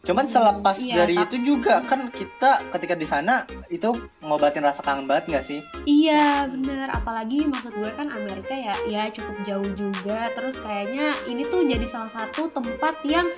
Cuman 0.00 0.24
selepas 0.24 0.80
Iya, 0.80 1.04
dari 1.04 1.12
tapi- 1.12 1.28
itu 1.28 1.54
juga 1.54 1.84
kan 1.84 2.08
kita 2.08 2.72
ketika 2.72 2.94
di 2.94 3.04
sana 3.04 3.34
itu 3.68 3.92
ngobatin 4.18 4.60
rasa 4.60 4.80
kangen 4.80 5.04
banget 5.04 5.28
nggak 5.28 5.44
sih? 5.44 5.60
Iya 5.84 6.48
bener, 6.48 6.88
apalagi 6.88 7.44
maksud 7.44 7.68
gue 7.70 7.90
kan 7.90 8.08
Amerika 8.08 8.50
ya, 8.50 8.72
ya 8.86 9.02
cukup 9.08 9.36
jauh 9.44 9.70
juga. 9.70 10.32
Terus 10.32 10.56
kayaknya 10.56 11.12
ini 11.26 11.44
tuh 11.44 11.62
jadi 11.62 11.84
salah 11.84 12.08
satu 12.08 12.48
tempat 12.48 12.96
yang 13.04 13.28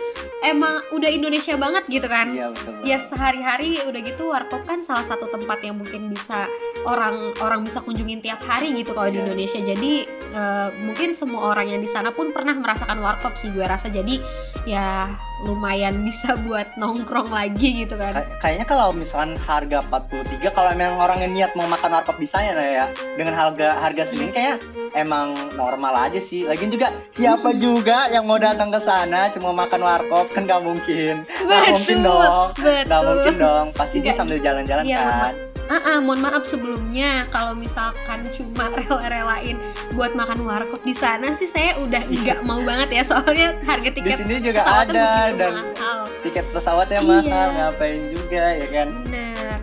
emang 0.41 0.71
udah 0.93 1.09
Indonesia 1.09 1.55
banget 1.57 1.83
gitu 1.89 2.07
kan. 2.07 2.31
Iya 2.31 2.51
betul. 2.51 2.71
ya 2.83 2.99
sehari-hari 3.01 3.79
udah 3.85 4.01
gitu 4.01 4.23
warkop 4.29 4.63
kan 4.63 4.83
salah 4.83 5.03
satu 5.03 5.27
tempat 5.29 5.63
yang 5.63 5.77
mungkin 5.77 6.09
bisa 6.09 6.47
orang 6.83 7.15
orang 7.39 7.63
bisa 7.63 7.79
kunjungin 7.79 8.19
tiap 8.19 8.39
hari 8.41 8.71
gitu 8.73 8.91
kalau 8.91 9.07
di 9.07 9.19
Iya. 9.19 9.25
Indonesia 9.25 9.61
jadi 9.61 9.93
eh, 10.33 10.69
mungkin 10.81 11.11
semua 11.13 11.47
orang 11.49 11.69
yang 11.69 11.79
di 11.79 11.87
sana 11.87 12.11
pun 12.11 12.31
pernah 12.31 12.55
merasakan 12.55 12.99
warkop 12.99 13.35
sih 13.35 13.51
gue 13.51 13.63
rasa 13.63 13.87
jadi 13.87 14.19
ya 14.65 15.07
lumayan 15.43 16.03
bisa 16.03 16.39
buat 16.41 16.71
nongkrong 16.75 17.29
lagi 17.29 17.83
gitu 17.83 17.95
kan 17.95 18.15
Kay- 18.15 18.31
Kayaknya 18.39 18.67
kalau 18.67 18.89
misalkan 18.93 19.35
harga 19.39 19.83
23 19.83 20.39
kalau 20.49 20.71
emang 20.71 20.97
orang 20.97 21.19
yang 21.21 21.33
niat 21.33 21.53
mau 21.53 21.67
makan 21.67 21.91
warkop 21.93 22.17
di 22.17 22.27
sana 22.27 22.63
ya 22.63 22.85
dengan 23.15 23.33
harga 23.33 23.79
harga 23.79 24.03
segini 24.05 24.31
kayak 24.31 24.63
emang 24.93 25.33
normal 25.55 25.95
aja 26.03 26.19
sih. 26.19 26.45
Lagian 26.45 26.69
juga 26.69 26.93
siapa 27.09 27.55
juga 27.55 28.07
yang 28.09 28.23
mau 28.23 28.37
datang 28.37 28.69
ke 28.69 28.79
sana 28.79 29.31
cuma 29.31 29.51
makan 29.51 29.81
warkop 29.81 30.29
kan 30.31 30.45
nggak 30.45 30.61
mungkin. 30.61 31.25
Nggak 31.25 31.63
mungkin 31.71 31.97
dong. 32.03 32.47
Betul. 32.55 33.03
mungkin 33.03 33.35
dong. 33.37 33.67
Pasti 33.73 33.97
dia 33.99 34.13
sambil 34.13 34.37
jalan-jalan 34.37 34.85
Iya, 34.85 35.01
kan. 35.01 35.33
Ah, 35.73 35.81
ah, 35.89 35.99
mohon 35.99 36.21
maaf 36.21 36.45
sebelumnya 36.45 37.25
kalau 37.27 37.57
misalkan 37.57 38.29
cuma 38.29 38.69
rela-relain 38.71 39.57
buat 39.91 40.13
makan 40.13 40.45
warkop 40.45 40.85
di 40.85 40.93
sana 40.93 41.33
sih 41.33 41.49
saya 41.49 41.73
udah 41.79 41.97
nggak 42.05 42.45
mau 42.45 42.61
banget 42.61 42.93
ya 42.93 43.03
soalnya 43.03 43.57
harga 43.63 43.89
Di 43.89 43.97
tiket 43.97 44.19
sini 44.21 44.37
juga 44.43 44.61
pesawatnya 44.61 45.01
ada 45.01 45.33
dan 45.33 45.53
mahal. 45.57 45.99
tiket 46.21 46.45
pesawatnya 46.47 47.01
Iya. 47.01 47.09
mahal 47.25 47.49
ngapain 47.55 48.01
juga 48.07 48.43
ya 48.53 48.67
kan. 48.69 48.89
Bener. 49.01 49.57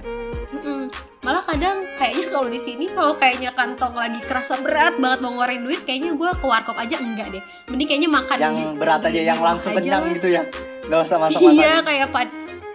Mm-mm. 0.52 0.82
Malah 1.20 1.44
kadang 1.46 1.78
kayaknya 1.94 2.26
kalau 2.28 2.48
di 2.48 2.58
sini 2.58 2.86
kalau 2.90 3.14
kayaknya 3.14 3.52
kantong 3.54 3.94
lagi 3.94 4.18
kerasa 4.20 4.58
berat 4.58 4.98
banget 4.98 5.20
mau 5.20 5.30
ngeluarin 5.30 5.62
duit, 5.62 5.86
kayaknya 5.86 6.18
gue 6.18 6.30
ke 6.32 6.46
warkop 6.48 6.74
aja 6.74 6.98
enggak 6.98 7.30
deh. 7.30 7.44
Mending 7.68 7.86
kayaknya 7.86 8.10
makan 8.10 8.38
Yang 8.40 8.54
di- 8.56 8.78
berat 8.78 9.02
aja 9.04 9.14
di 9.14 9.28
yang 9.28 9.38
langsung 9.40 9.72
kenyang 9.74 10.10
gitu 10.12 10.28
ya. 10.32 10.42
Nggak 10.84 11.00
usah 11.06 11.18
masuk-masuk. 11.22 11.54
Iya 11.54 11.74
kayak 11.80 12.08
pad 12.10 12.28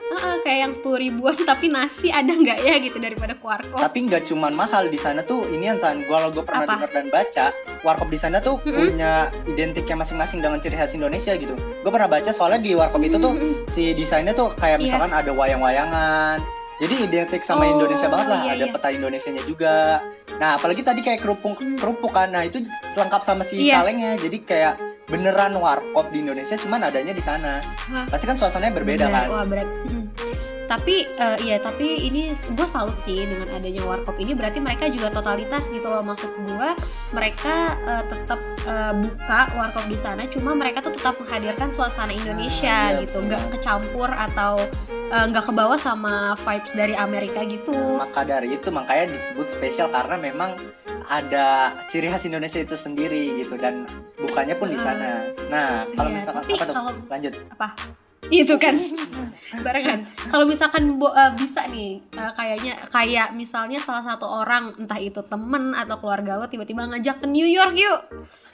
Ah, 0.06 0.36
kayak 0.40 0.58
yang 0.60 0.72
sepuluh 0.72 0.98
ribuan 0.98 1.32
tapi 1.48 1.66
nasi 1.66 2.08
ada 2.08 2.28
nggak 2.28 2.58
ya 2.60 2.76
gitu 2.78 2.98
daripada 2.98 3.32
ke 3.32 3.40
warkop. 3.40 3.78
Tapi 3.78 3.98
nggak 4.04 4.26
cuman 4.26 4.52
mahal 4.52 4.86
di 4.86 4.96
sana 4.96 5.20
tuh 5.20 5.48
ini 5.48 5.66
yang 5.66 5.78
san 5.78 6.04
kalau 6.04 6.28
gue 6.28 6.40
pernah 6.40 6.66
dengar 6.66 6.90
dan 6.90 7.08
baca 7.08 7.46
warkop 7.80 8.08
di 8.08 8.16
sana 8.16 8.38
tuh 8.38 8.60
Mm-mm. 8.60 8.92
punya 8.92 9.12
identiknya 9.44 9.96
masing-masing 9.96 10.38
dengan 10.38 10.60
ciri 10.60 10.76
khas 10.76 10.92
Indonesia 10.92 11.32
gitu. 11.34 11.54
Gue 11.56 11.90
pernah 11.90 12.06
baca 12.06 12.30
soalnya 12.30 12.60
di 12.60 12.72
warkop 12.72 13.00
itu 13.00 13.16
tuh 13.16 13.32
si 13.66 13.90
desainnya 13.92 14.32
tuh 14.32 14.52
kayak 14.54 14.76
Iya. 14.76 14.84
misalkan 14.84 15.12
ada 15.12 15.30
wayang-wayangan. 15.30 16.38
Jadi 16.74 17.06
identik 17.06 17.40
sama 17.40 17.64
Oh, 17.64 17.72
Indonesia 17.72 18.10
banget 18.10 18.26
lah, 18.28 18.40
iya, 18.42 18.52
ada 18.52 18.66
iya. 18.66 18.72
peta 18.74 18.88
Indonesianya 18.90 19.46
juga. 19.46 20.02
Nah, 20.36 20.58
apalagi 20.58 20.82
tadi 20.82 21.00
kayak 21.00 21.22
kerupuk 21.22 21.54
Hmm. 21.54 21.78
kerupuk 21.78 22.10
kan. 22.10 22.34
Nah, 22.34 22.42
itu 22.42 22.66
lengkap 22.92 23.22
sama 23.22 23.46
si 23.46 23.62
Iya. 23.62 23.78
kalengnya. 23.78 24.18
Jadi 24.18 24.42
kayak 24.42 24.74
beneran 25.08 25.52
warkop 25.60 26.08
di 26.08 26.24
Indonesia 26.24 26.56
cuman 26.56 26.88
adanya 26.88 27.12
di 27.12 27.20
sana. 27.20 27.60
Hah? 27.92 28.08
Pasti 28.08 28.24
kan 28.24 28.36
suasananya 28.40 28.72
berbeda 28.72 29.04
Bener, 29.08 29.14
kan. 29.14 29.26
Wah 29.28 29.44
berat. 29.44 29.68
Mm. 29.88 30.06
Tapi 30.64 31.04
eh, 31.04 31.38
iya 31.44 31.56
tapi 31.60 32.08
ini 32.08 32.32
gue 32.32 32.64
salut 32.64 32.96
sih 32.96 33.28
dengan 33.28 33.44
adanya 33.52 33.84
warkop 33.84 34.16
ini 34.16 34.32
berarti 34.32 34.64
mereka 34.64 34.88
juga 34.88 35.12
totalitas 35.12 35.68
gitu 35.68 35.84
loh 35.84 36.00
maksud 36.00 36.32
gue 36.48 36.68
mereka 37.12 37.76
eh, 37.84 38.04
tetap 38.08 38.40
eh, 38.64 38.92
buka 38.96 39.40
warkop 39.60 39.84
di 39.92 39.98
sana 40.00 40.24
cuma 40.24 40.56
mereka 40.56 40.80
tuh 40.80 40.96
tetap 40.96 41.20
menghadirkan 41.20 41.68
suasana 41.68 42.16
Indonesia 42.16 42.72
Ah, 42.74 42.96
iya, 42.96 43.04
gitu 43.04 43.20
nggak 43.28 43.60
kecampur 43.60 44.08
atau 44.08 44.56
nggak 45.14 45.46
kebawa 45.46 45.78
sama 45.78 46.34
vibes 46.42 46.74
dari 46.74 46.96
Amerika 46.98 47.44
gitu. 47.46 48.00
Maka 48.00 48.26
dari 48.26 48.56
itu 48.56 48.72
makanya 48.74 49.14
disebut 49.14 49.46
spesial 49.52 49.86
karena 49.92 50.18
memang 50.18 50.58
ada 51.06 51.70
ciri 51.92 52.08
khas 52.08 52.24
Indonesia 52.24 52.58
itu 52.58 52.74
sendiri 52.74 53.38
gitu 53.44 53.54
dan 53.60 53.84
bukanya 54.24 54.54
pun 54.56 54.68
di 54.72 54.78
sana. 54.80 55.10
Nah, 55.52 55.84
kalau 55.92 56.10
Iya, 56.10 56.16
misalkan 56.18 56.42
apa 56.44 56.64
tuh? 56.66 56.74
Lanjut. 57.12 57.34
Itu 58.28 58.54
kan. 58.56 58.76
Barengan. 59.54 60.02
Kalau 60.26 60.44
misalkan 60.44 60.96
bo- 60.96 61.12
eh, 61.12 61.30
bisa 61.32 61.62
nih 61.66 62.02
eh, 62.10 62.32
kayaknya 62.32 62.74
kayak 62.88 63.28
misalnya 63.32 63.78
salah 63.78 64.02
satu 64.04 64.26
orang 64.26 64.74
entah 64.76 64.98
itu 64.98 65.22
temen 65.22 65.72
atau 65.72 65.96
keluarga 65.96 66.36
lo 66.36 66.46
tiba-tiba 66.46 66.86
ngajak 66.86 67.20
ke 67.20 67.26
New 67.26 67.46
York 67.46 67.74
yuk. 67.74 68.00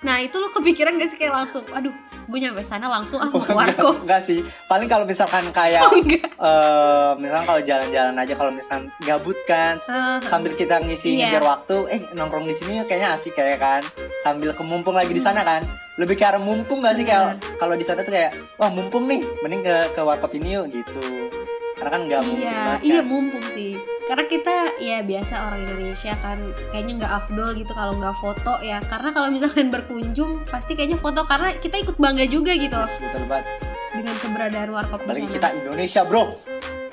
Nah 0.01 0.17
itu 0.19 0.33
lo 0.35 0.49
kepikiran 0.51 0.97
gak 0.97 1.09
sih? 1.09 1.19
Kayak 1.19 1.35
langsung 1.39 1.65
aduh 1.69 1.93
gue 2.23 2.39
nyampe 2.39 2.63
sana 2.63 2.87
langsung 2.87 3.19
ah 3.19 3.27
mau 3.27 3.39
ke 3.39 3.51
warkop 3.51 4.01
Enggak 4.01 4.23
sih. 4.23 4.41
Paling 4.67 4.87
kalau 4.87 5.05
misalkan 5.05 5.45
kayak 5.51 5.83
Oh, 5.85 5.93
enggak. 5.95 6.25
eh 6.27 7.11
misalkan 7.17 7.47
kalau 7.47 7.63
jalan-jalan 7.63 8.15
aja 8.15 8.35
kalau 8.35 8.51
misalkan 8.51 8.83
gabut 9.01 9.37
kan 9.45 9.77
Ah, 9.85 10.21
sambil 10.23 10.53
kita 10.53 10.79
ngisi 10.79 11.17
Iya. 11.17 11.33
ngejar 11.33 11.45
waktu 11.47 11.77
eh 11.89 12.01
nongkrong 12.13 12.45
di 12.45 12.55
sini 12.55 12.81
kayaknya 12.83 13.15
asik 13.15 13.33
kayak 13.35 13.57
kan? 13.57 13.83
Sambil 14.21 14.53
kemumpung 14.53 14.93
lagi 14.93 15.11
di 15.11 15.21
sana 15.21 15.41
kan 15.41 15.65
lebih 16.01 16.17
ke 16.17 16.25
arah 16.25 16.41
mumpung 16.41 16.81
gak 16.81 16.97
sih 16.97 17.05
kayak 17.05 17.29
kalau 17.55 17.77
di 17.77 17.85
sana 17.85 18.01
tuh 18.01 18.11
kayak 18.11 18.33
wah 18.57 18.69
mumpung 18.69 19.05
nih 19.05 19.21
mending 19.39 19.61
ke 19.61 19.93
ke 19.93 20.01
warkop 20.01 20.33
ini 20.33 20.57
yuk 20.57 20.73
gitu. 20.73 21.29
Karena 21.77 21.91
kan 21.91 22.03
nggak 22.05 22.21
mungkin 22.23 22.45
iya 22.45 22.77
iya 22.81 23.01
kan. 23.01 23.07
mumpung 23.07 23.45
sih. 23.53 23.77
Karena 24.05 24.25
kita 24.27 24.55
ya 24.79 25.01
biasa 25.01 25.35
orang 25.43 25.61
Indonesia 25.63 26.13
kan 26.19 26.39
kayaknya 26.69 26.93
nggak 26.99 27.13
afdol 27.15 27.51
gitu 27.53 27.73
kalau 27.73 27.95
nggak 27.95 28.17
foto 28.17 28.53
ya. 28.61 28.81
Karena 28.83 29.09
kalau 29.11 29.29
misalkan 29.29 29.69
berkunjung 29.75 30.45
pasti 30.45 30.73
kayaknya 30.73 30.97
foto 30.97 31.25
karena 31.25 31.53
kita 31.55 31.77
ikut 31.79 31.97
bangga 31.97 32.25
juga 32.27 32.53
gitu. 32.55 32.75
Yes, 32.75 32.97
betul 32.99 33.25
banget. 33.27 33.49
Dengan 33.91 34.15
keberadaan 34.17 34.69
warkop 34.71 34.99
Apalagi 35.03 35.25
sana. 35.25 35.37
kita 35.37 35.49
Indonesia 35.55 36.01
bro. 36.03 36.25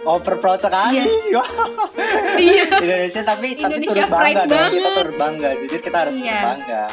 Over 0.07 0.35
proud 0.37 0.55
sekali 0.57 1.03
Wah, 1.35 1.49
iya. 2.37 2.63
Indonesia 2.71 3.21
tapi 3.21 3.55
tapi 3.55 3.75
Indonesia 3.75 4.03
turut 4.03 4.13
bangga 4.13 4.43
dong. 4.45 4.47
Kita 4.47 4.79
banget. 4.79 4.97
turut 4.97 5.17
bangga. 5.17 5.49
Jujur 5.57 5.79
kita 5.81 5.97
harus 5.99 6.15
Iya. 6.15 6.39
bangga 6.45 6.83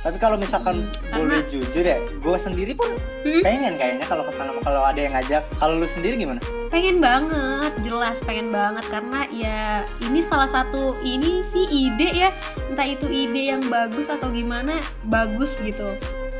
tapi 0.00 0.16
kalau 0.16 0.36
misalkan 0.36 0.88
Hmm, 1.06 1.28
boleh 1.28 1.44
jujur 1.44 1.84
ya 1.84 2.00
gue 2.00 2.36
sendiri 2.36 2.72
pun 2.72 2.88
Hmm? 3.20 3.42
pengen 3.44 3.76
kayaknya 3.76 4.08
kalau 4.08 4.24
ke 4.24 4.32
sana 4.32 4.56
kalau 4.60 4.80
ada 4.80 4.96
yang 4.96 5.12
ngajak. 5.12 5.44
Kalau 5.56 5.76
lu 5.76 5.84
sendiri 5.84 6.16
gimana? 6.16 6.40
Pengen 6.68 7.00
banget 7.00 7.72
jelas 7.82 8.16
pengen 8.20 8.48
banget. 8.48 8.80
Karena 8.88 9.28
ya 9.28 9.60
ini 10.00 10.20
salah 10.20 10.48
satu 10.48 10.96
ini 11.02 11.44
sih 11.44 11.68
ide 11.68 12.08
ya. 12.16 12.30
Entah 12.68 12.86
itu 12.86 13.04
ide 13.06 13.52
yang 13.52 13.60
bagus 13.68 14.08
atau 14.08 14.32
gimana 14.32 14.72
bagus 15.04 15.60
gitu. 15.60 15.84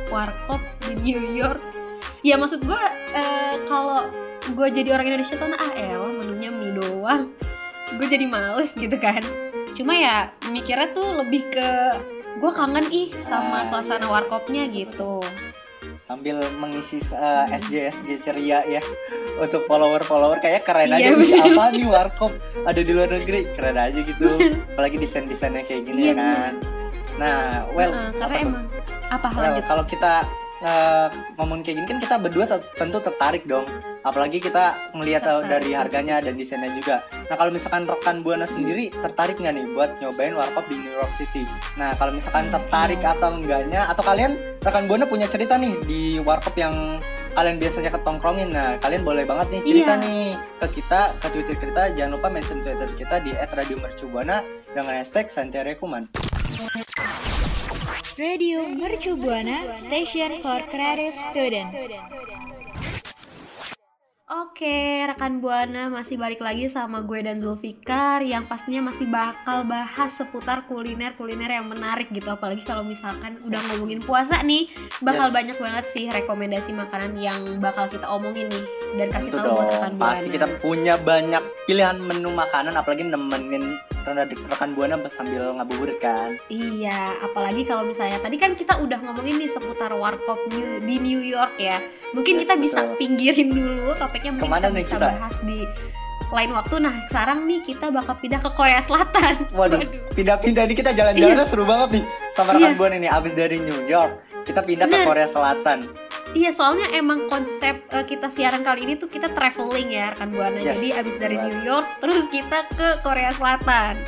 Warkop 0.09 0.61
di 0.81 0.97
New 0.97 1.37
York. 1.37 1.61
Ya 2.23 2.37
maksud 2.37 2.65
gue 2.65 2.83
eh, 3.13 3.61
kalau 3.67 4.09
gue 4.49 4.67
jadi 4.71 4.93
orang 4.93 5.09
Indonesia 5.11 5.37
sana 5.37 5.57
ah 5.57 5.73
el 5.75 6.17
menunya 6.17 6.49
mie 6.49 6.73
doang. 6.73 7.29
Gue 7.97 8.07
jadi 8.07 8.25
males 8.25 8.73
gitu 8.73 8.97
kan. 8.97 9.21
Cuma 9.77 9.93
ya 9.93 10.17
mikirnya 10.49 10.93
tuh 10.93 11.13
lebih 11.17 11.45
ke 11.51 11.69
gue 12.39 12.53
kangen 12.53 12.87
ih 12.89 13.11
sama 13.19 13.67
suasana 13.67 14.07
iya. 14.07 14.13
warkopnya 14.13 14.65
gitu. 14.71 15.19
Sambil 16.01 16.43
mengisi 16.59 16.99
uh, 17.15 17.47
SG 17.49 17.75
SG 17.91 18.09
ceria 18.21 18.63
ya 18.67 18.83
untuk 19.39 19.65
follower 19.65 20.03
follower 20.03 20.39
kayak 20.39 20.67
keren 20.67 20.91
Iya, 20.91 21.15
aja 21.15 21.17
bener. 21.17 21.55
apa 21.55 21.65
nih 21.73 21.87
warkop 21.87 22.33
ada 22.67 22.81
di 22.81 22.93
luar 22.93 23.11
negeri? 23.11 23.47
Keren 23.55 23.79
aja 23.79 24.01
gitu. 24.01 24.27
Apalagi 24.75 24.97
desain 24.99 25.27
desainnya 25.27 25.63
kayak 25.63 25.87
gini 25.87 26.11
Iya, 26.11 26.13
ya 26.13 26.15
kan. 26.19 26.53
Nah 27.19 27.39
well 27.73 27.93
apa 27.95 28.19
karena 28.19 28.37
tuh? 28.37 28.47
emang 28.47 28.65
apa 29.11 29.27
lanjut. 29.35 29.65
kalau 29.67 29.85
kita 29.87 30.13
eh, 30.61 31.09
ngomong 31.37 31.61
kayak 31.61 31.77
gini 31.81 31.87
kan 31.89 31.99
kita 31.99 32.17
berdua 32.17 32.45
tentu 32.77 32.99
tertarik 33.01 33.45
dong. 33.45 33.65
Apalagi 34.01 34.41
kita 34.41 34.73
Tertarik. 34.97 35.45
dari 35.45 35.71
harganya 35.77 36.25
dan 36.25 36.37
desainnya 36.37 36.73
juga. 36.73 37.05
Nah 37.29 37.37
kalau 37.37 37.53
misalkan 37.53 37.85
rekan 37.85 38.25
buana 38.25 38.49
sendiri 38.49 38.89
tertarik 38.89 39.37
nggak 39.37 39.53
nih 39.53 39.67
buat 39.77 39.91
nyobain 40.01 40.33
warkop 40.33 40.65
di 40.73 40.77
New 40.81 40.93
York 40.93 41.13
City? 41.21 41.45
Nah 41.77 41.93
kalau 42.01 42.13
misalkan 42.13 42.49
tertarik 42.49 43.01
atau 43.01 43.37
enggaknya 43.37 43.89
atau 43.89 44.01
kalian 44.01 44.33
rekan 44.61 44.89
buana 44.89 45.05
punya 45.05 45.29
cerita 45.29 45.61
nih 45.61 45.77
di 45.85 46.17
warkop 46.25 46.57
yang 46.57 46.97
kalian 47.31 47.61
biasanya 47.61 47.93
ketongkrongin. 47.93 48.49
Nah 48.51 48.81
kalian 48.81 49.05
boleh 49.05 49.29
banget 49.29 49.53
nih 49.53 49.61
cerita 49.69 49.95
Iya. 49.97 50.03
nih 50.03 50.25
ke 50.65 50.67
kita 50.81 51.01
ke 51.21 51.27
Twitter 51.37 51.57
kita. 51.61 51.83
Jangan 51.93 52.11
lupa 52.17 52.29
mention 52.33 52.59
Twitter 52.65 52.89
kita 52.97 53.17
di 53.21 53.37
@radiomercubuana 53.37 54.41
dengan 54.73 54.97
hashtag 54.97 55.29
Santiago 55.29 55.77
Kuman 55.77 56.09
Radio 58.21 58.69
Mercu 58.69 59.17
Buana 59.17 59.73
Station 59.81 60.45
for 60.45 60.61
Creative 60.69 61.17
Student. 61.33 61.73
Oke, 64.29 65.09
rekan 65.09 65.41
Buana 65.41 65.89
masih 65.89 66.21
balik 66.21 66.45
lagi 66.45 66.69
sama 66.69 67.01
gue 67.01 67.17
dan 67.25 67.41
Zulfikar 67.41 68.21
yang 68.21 68.45
pastinya 68.45 68.93
masih 68.93 69.09
bakal 69.09 69.65
bahas 69.65 70.13
seputar 70.13 70.69
kuliner-kuliner 70.69 71.49
yang 71.49 71.67
menarik 71.73 72.13
gitu. 72.13 72.29
Apalagi 72.29 72.61
kalau 72.61 72.85
misalkan 72.85 73.41
udah 73.41 73.61
ngomongin 73.73 74.05
puasa 74.05 74.45
nih, 74.45 74.69
bakal 75.01 75.33
Yes. 75.33 75.37
banyak 75.41 75.57
banget 75.57 75.85
sih 75.89 76.05
rekomendasi 76.13 76.77
makanan 76.77 77.17
yang 77.17 77.41
bakal 77.57 77.89
kita 77.89 78.05
omongin 78.05 78.53
nih 78.53 78.65
dan 79.01 79.09
kasih 79.09 79.33
Tentu 79.33 79.49
tahu 79.49 79.57
buat 79.57 79.69
rekan 79.73 79.93
Buana. 79.97 80.05
pasti 80.13 80.29
kita 80.29 80.47
punya 80.61 80.95
banyak 81.01 81.43
pilihan 81.65 81.97
menu 82.05 82.29
makanan 82.37 82.77
apalagi 82.77 83.09
nemenin 83.09 83.81
rekan 84.05 84.73
buana 84.73 84.97
sambil 85.09 85.53
ngabuburit 85.53 85.99
kan. 85.99 86.37
Iya, 86.49 87.21
apalagi 87.23 87.63
kalau 87.63 87.85
misalnya 87.85 88.19
tadi 88.19 88.37
kan 88.37 88.55
kita 88.55 88.81
udah 88.81 88.99
ngomongin 89.01 89.37
nih 89.39 89.49
seputar 89.49 89.93
warkop 89.93 90.41
New- 90.49 90.81
di 90.81 90.97
New 90.99 91.21
York 91.21 91.57
ya. 91.57 91.79
Mungkin 92.11 92.37
Yes, 92.37 92.41
kita 92.43 92.55
bisa 92.57 92.81
betul. 92.85 92.97
pinggirin 92.97 93.49
dulu 93.51 93.93
topiknya 93.95 94.31
mungkin 94.35 94.49
Ke 94.49 94.53
mana 94.53 94.61
kita 94.63 94.73
nih 94.73 94.83
bisa 94.83 94.97
kita? 94.97 95.09
bahas 95.11 95.37
di 95.43 95.59
lain 96.31 96.51
waktu. 96.53 96.75
Nah, 96.79 96.95
sekarang 97.07 97.39
nih 97.45 97.61
kita 97.61 97.87
bakal 97.91 98.15
pindah 98.17 98.41
ke 98.41 98.51
Korea 98.53 98.81
Selatan. 98.81 99.35
Waduh, 99.59 99.83
pindah-pindah 100.15 100.63
ini 100.65 100.75
kita 100.75 100.91
jalan-jalannya 100.93 101.47
seru 101.47 101.65
banget 101.65 102.01
nih 102.01 102.05
sama 102.33 102.51
rekan 102.55 102.71
Yes. 102.73 102.79
buana 102.79 102.95
ini 102.97 103.09
abis 103.09 103.33
dari 103.35 103.57
New 103.59 103.81
York 103.85 104.13
kita 104.41 104.65
pindah 104.65 104.87
ke 104.87 104.95
Bener. 104.95 105.07
Korea 105.07 105.29
Selatan. 105.29 105.79
Iya, 106.31 106.51
soalnya 106.55 106.87
emang 106.95 107.27
konsep 107.27 107.83
eh, 107.91 108.05
kita 108.07 108.31
siaran 108.31 108.63
kali 108.63 108.87
ini 108.87 108.95
tuh 108.95 109.11
kita 109.11 109.35
traveling 109.35 109.91
ya 109.91 110.15
rekan 110.15 110.31
Buana. 110.31 110.63
Yes, 110.63 110.79
Jadi 110.79 110.89
abis 110.95 111.15
dari 111.19 111.37
New 111.37 111.61
York 111.67 111.87
terus 111.99 112.31
kita 112.31 112.71
ke 112.71 113.03
Korea 113.03 113.35
Selatan. 113.35 113.99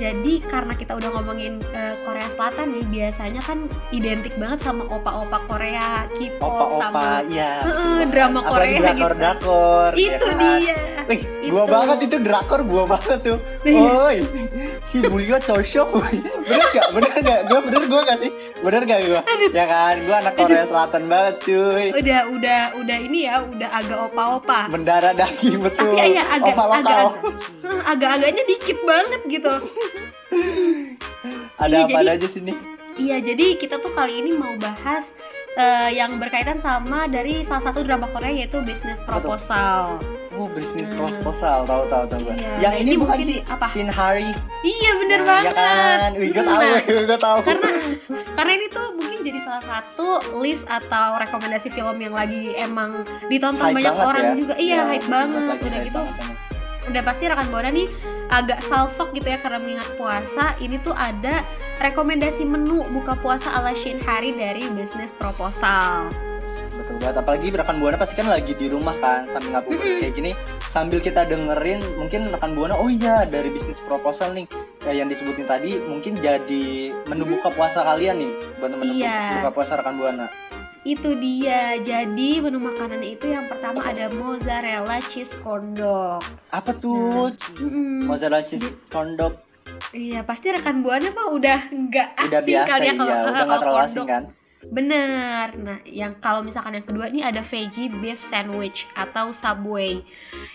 Jadi 0.00 0.40
karena 0.48 0.72
kita 0.72 0.96
udah 0.96 1.12
ngomongin 1.12 1.60
eh, 1.76 1.92
Korea 2.08 2.24
Selatan 2.32 2.72
nih, 2.72 2.84
biasanya 2.88 3.44
kan 3.44 3.68
identik 3.92 4.32
banget 4.40 4.64
sama 4.64 4.88
opa-opa 4.88 5.44
Korea, 5.44 6.08
K-pop 6.16 6.80
sama 6.80 7.20
iya. 7.28 7.60
Heeh, 7.60 8.08
drama 8.08 8.40
Apalagi 8.40 8.80
Korea 8.80 8.80
gitu. 8.80 8.88
drakor-drakor. 8.96 9.90
ya 9.92 10.00
Itu 10.00 10.24
kan? 10.24 10.38
dia. 10.40 10.76
Wih, 11.04 11.22
gua 11.52 11.64
Itu. 11.68 11.72
banget 11.76 11.98
itu 12.08 12.16
drakor 12.24 12.60
gua 12.64 12.84
banget 12.96 13.18
tuh. 13.20 13.38
Iya. 13.68 13.80
Oi, 14.08 14.16
si 14.80 15.00
Bulio 15.02 15.36
Toshok. 15.38 15.88
bener 16.42 16.68
gak? 16.70 16.86
Bener 16.90 17.14
gak? 17.16 17.40
Gua 17.46 17.60
bener 17.60 17.82
gua 17.86 18.00
gak 18.04 18.18
sih? 18.18 18.30
Bener 18.60 18.82
gak 18.82 19.00
gua? 19.04 19.20
Ya 19.50 19.64
kan, 19.64 19.94
gua 20.04 20.16
anak 20.18 20.34
Korea 20.34 20.64
Selatan 20.64 21.02
banget 21.06 21.34
cuy. 21.42 21.86
Udah 21.92 22.20
udah 22.28 22.60
udah 22.76 22.98
ini 22.98 23.18
ya, 23.24 23.42
udah 23.42 23.68
agak 23.70 23.98
opa-opa. 24.02 24.60
Mendarah 24.68 25.12
daging 25.12 25.60
betul. 25.60 25.94
Tapi 25.94 26.12
ya 26.12 26.24
agak 26.30 26.54
Opa 26.54 26.64
lokal. 26.66 26.80
agak 26.80 26.98
Hah, 27.60 27.80
agak-agaknya 27.88 28.42
dikit 28.46 28.78
banget 28.82 29.20
gitu. 29.30 29.54
Ada 31.56 31.74
Iya, 31.76 31.84
apa 31.86 32.00
jadi- 32.00 32.12
aja 32.16 32.28
sini? 32.28 32.54
Iya, 32.92 33.16
jadi 33.22 33.56
kita 33.56 33.78
tuh 33.78 33.90
kali 33.90 34.18
ini 34.18 34.32
mau 34.32 34.52
bahas 34.56 35.16
eh, 35.52 35.90
yang 35.92 36.16
berkaitan 36.16 36.56
sama 36.56 37.06
dari 37.06 37.40
salah 37.40 37.62
satu 37.62 37.80
drama 37.80 38.06
Korea 38.08 38.30
yaitu 38.36 38.62
Business 38.62 38.98
Proposal. 39.00 39.98
Oh, 40.30 40.46
bisnis 40.48 40.86
Hmm. 40.88 40.96
proposal, 40.96 41.66
tahu 41.66 41.84
tahu 41.84 42.04
tahu. 42.06 42.22
Iya, 42.30 42.62
Yang 42.62 42.72
nah 42.72 42.80
ini 42.80 42.86
ini 42.86 42.96
bukan 42.96 43.16
sih 43.20 43.38
apa? 43.44 43.66
Shin 43.66 43.90
Hari. 43.90 44.30
Iya, 44.62 44.90
bener 44.96 45.18
Nah, 45.18 45.26
banget. 45.28 45.44
Ya 45.44 45.58
kan? 45.58 46.10
Gua 46.14 46.44
tahu, 46.46 46.60
Nah, 46.62 46.80
gua 47.04 47.18
tahu. 47.20 47.38
karena 47.42 47.68
karena 48.38 48.52
ini 48.54 48.66
tuh 48.70 48.86
mungkin 48.94 49.18
jadi 49.20 49.38
salah 49.42 49.64
satu 49.66 50.08
list 50.38 50.64
atau 50.64 51.18
rekomendasi 51.18 51.68
film 51.68 51.98
yang 51.98 52.14
lagi 52.14 52.54
emang 52.56 53.02
ditonton 53.26 53.68
Hype 53.68 53.76
banyak 53.76 53.94
orang 53.98 54.22
ya. 54.24 54.32
juga. 54.38 54.54
Iya, 54.56 54.72
Ya, 54.72 54.82
hype 54.88 55.08
banget. 55.08 55.44
lagi 55.44 55.60
Udah 55.60 55.74
hype 55.74 55.84
gitu 55.84 56.00
banget 56.00 56.36
udah 56.82 57.02
pasti 57.04 57.24
rekan 57.28 57.46
buana 57.46 57.70
nih 57.70 57.86
agak 58.30 58.62
salfok 58.62 59.10
gitu 59.10 59.26
ya 59.26 59.36
karena 59.36 59.58
mengingat 59.58 59.90
puasa 59.94 60.54
ini 60.56 60.78
tuh 60.78 60.94
ada 60.94 61.42
rekomendasi 61.78 62.42
menu 62.44 62.86
buka 62.88 63.14
puasa 63.16 63.50
ala 63.50 63.74
Shin 63.74 63.98
Hari 63.98 64.32
dari 64.32 64.70
Business 64.70 65.10
Proposal 65.10 66.08
Betul 66.70 66.96
banget. 66.98 67.20
Apalagi 67.20 67.46
rekan 67.52 67.76
buana 67.76 67.94
pasti 67.94 68.16
kan 68.16 68.26
lagi 68.26 68.56
di 68.56 68.66
rumah 68.66 68.96
kan 68.96 69.22
sambil 69.24 69.52
ngabuburit 69.52 69.78
Mm-mm. 69.78 70.00
kayak 70.00 70.14
gini 70.16 70.32
sambil 70.66 70.98
kita 70.98 71.22
dengerin 71.22 71.78
mungkin 71.94 72.30
rekan 72.30 72.56
buana 72.56 72.74
oh 72.74 72.88
iya 72.88 73.22
dari 73.22 73.52
bisnis 73.52 73.78
proposal 73.78 74.32
nih 74.32 74.48
kayak 74.80 74.96
yang 74.96 75.08
disebutin 75.08 75.44
tadi 75.44 75.76
mungkin 75.78 76.16
jadi 76.16 76.64
menu 77.06 77.28
buka 77.28 77.52
puasa 77.52 77.84
kalian 77.84 78.16
nih 78.18 78.30
buat 78.56 78.72
menu 78.72 78.96
Iya. 78.96 79.42
buka 79.42 79.50
puasa 79.52 79.76
rekan 79.76 79.94
buana. 79.94 80.26
Itu 80.80 81.12
dia 81.20 81.76
jadi 81.84 82.40
menu 82.40 82.56
makanannya 82.56 83.20
itu 83.20 83.28
yang 83.28 83.44
pertama 83.52 83.84
ada 83.84 84.08
mozzarella 84.16 84.96
cheese 85.12 85.36
corn 85.44 85.76
dog 85.76 86.24
Apa 86.48 86.72
tuh? 86.72 87.28
Mm-mm. 87.60 88.08
Mozzarella 88.08 88.40
cheese 88.40 88.64
corn 88.88 89.12
dog 89.12 89.36
iya 89.92 90.24
pasti 90.24 90.48
rekan 90.54 90.80
buana 90.80 91.12
mah 91.12 91.28
udah 91.34 91.58
nggak 91.68 92.08
asing 92.16 92.30
udah 92.32 92.42
biasa 92.46 92.68
kali 92.68 92.80
ya 92.80 92.92
iya, 92.92 92.92
kalau 92.96 93.12
udah 93.12 93.20
kalau 93.28 93.46
nggak 93.46 93.60
terlalu 93.60 93.80
asing 93.84 94.06
kan? 94.08 94.24
Bener. 94.60 95.56
Nah, 95.56 95.80
yang 95.88 96.20
kalau 96.20 96.44
misalkan 96.44 96.76
yang 96.76 96.84
kedua 96.84 97.08
ini 97.08 97.24
ada 97.24 97.40
veggie 97.40 97.88
beef 97.88 98.20
sandwich 98.20 98.84
atau 98.92 99.32
Subway. 99.32 100.04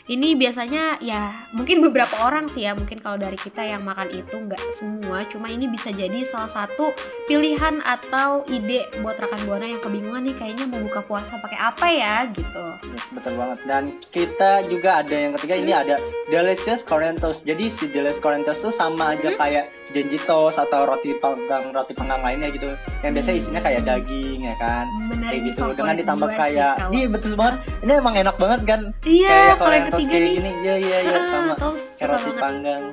Ini 0.06 0.38
biasanya 0.38 1.02
ya 1.02 1.50
mungkin 1.58 1.82
beberapa 1.82 2.14
orang 2.22 2.46
sih 2.46 2.70
ya, 2.70 2.78
mungkin 2.78 3.02
kalau 3.02 3.18
dari 3.18 3.34
kita 3.34 3.66
yang 3.66 3.82
makan 3.82 4.14
itu 4.14 4.38
nggak 4.38 4.62
semua, 4.70 5.26
cuma 5.26 5.50
ini 5.50 5.66
bisa 5.66 5.90
jadi 5.90 6.22
salah 6.22 6.46
satu 6.46 6.94
pilihan 7.26 7.82
atau 7.82 8.46
ide 8.46 8.86
buat 9.02 9.18
rekan 9.18 9.42
buana 9.50 9.66
yang 9.66 9.82
kebingungan 9.82 10.30
nih 10.30 10.38
kayaknya 10.38 10.70
mau 10.70 10.78
buka 10.86 11.02
puasa 11.02 11.42
pakai 11.42 11.58
apa 11.58 11.88
ya 11.90 12.16
gitu. 12.30 12.66
Yes, 12.94 13.06
betul 13.10 13.34
banget. 13.42 13.60
Dan 13.66 13.84
kita 14.14 14.70
juga 14.70 15.02
ada 15.02 15.16
yang 15.18 15.34
ketiga 15.34 15.56
ini 15.58 15.74
ada 15.74 15.98
delicious 16.30 16.86
Korean 16.86 17.18
toast. 17.18 17.42
Jadi 17.42 17.66
si 17.66 17.90
delicious 17.90 18.22
Korean 18.22 18.46
toast 18.46 18.62
tuh 18.62 18.70
sama 18.70 19.18
aja 19.18 19.34
Hmm. 19.34 19.42
kayak 19.42 19.74
janji 19.90 20.22
toast 20.30 20.62
atau 20.62 20.86
roti 20.86 21.18
panggang 21.18 21.74
roti 21.74 21.98
panggang 21.98 22.22
lainnya 22.22 22.54
gitu. 22.54 22.70
Yang 23.02 23.12
biasa 23.18 23.30
Hmm. 23.34 23.40
isinya 23.42 23.62
kayak 23.66 23.82
daging 23.96 24.40
ya 24.44 24.56
kan. 24.58 24.86
Bener 25.08 25.30
Kayak 25.30 25.42
gitu. 25.46 25.64
Dengan 25.74 25.96
ditambah 25.96 26.30
kayak 26.30 26.74
kalau- 26.78 26.94
iya 26.94 27.08
betul 27.08 27.34
banget. 27.34 27.56
Ini 27.80 27.92
emang 27.96 28.16
enak 28.18 28.36
banget 28.36 28.60
kan. 28.66 28.82
Iya, 29.02 29.30
kayak 29.30 29.56
kalau 29.56 29.74
yang 29.74 29.88
ketiga 29.90 30.12
kayak 30.12 30.22
nih 30.22 30.34
gini. 30.34 30.52
Iya 30.58 30.75
iya 30.78 30.98
iya 31.02 31.16
ah, 31.16 31.25
sama 31.25 31.54
kayak 31.56 32.06
roti 32.06 32.24
banget. 32.25 32.42
panggang. 32.42 32.84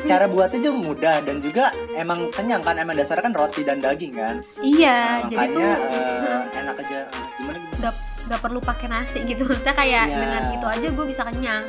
Cara 0.00 0.24
buatnya 0.26 0.58
juga 0.60 0.76
mudah 0.80 1.16
dan 1.20 1.36
juga 1.38 1.64
emang 1.94 2.18
kenyang 2.30 2.60
kan. 2.60 2.74
Emang 2.76 2.94
dasarnya 2.94 3.22
kan 3.22 3.34
roti 3.34 3.60
dan 3.62 3.78
daging 3.78 4.12
kan. 4.12 4.34
Iya, 4.60 4.96
Nah, 4.96 5.18
jadi 5.24 5.46
tuh 5.46 5.60
makanya 5.60 5.70
eh, 5.70 6.20
Heeh. 6.20 6.42
enak 6.58 6.76
aja. 6.78 6.98
Eh, 7.00 7.26
Gimana 7.36 7.58
nggak 7.78 7.94
nggak 8.26 8.40
perlu 8.40 8.60
pakai 8.60 8.86
nasi 8.86 9.18
gitu. 9.22 9.42
Maksudnya 9.44 9.72
kayak 9.72 10.04
Iya. 10.06 10.18
dengan 10.18 10.42
itu 10.52 10.66
aja 10.66 10.86
gue 10.88 11.06
bisa 11.06 11.22
kenyang. 11.24 11.64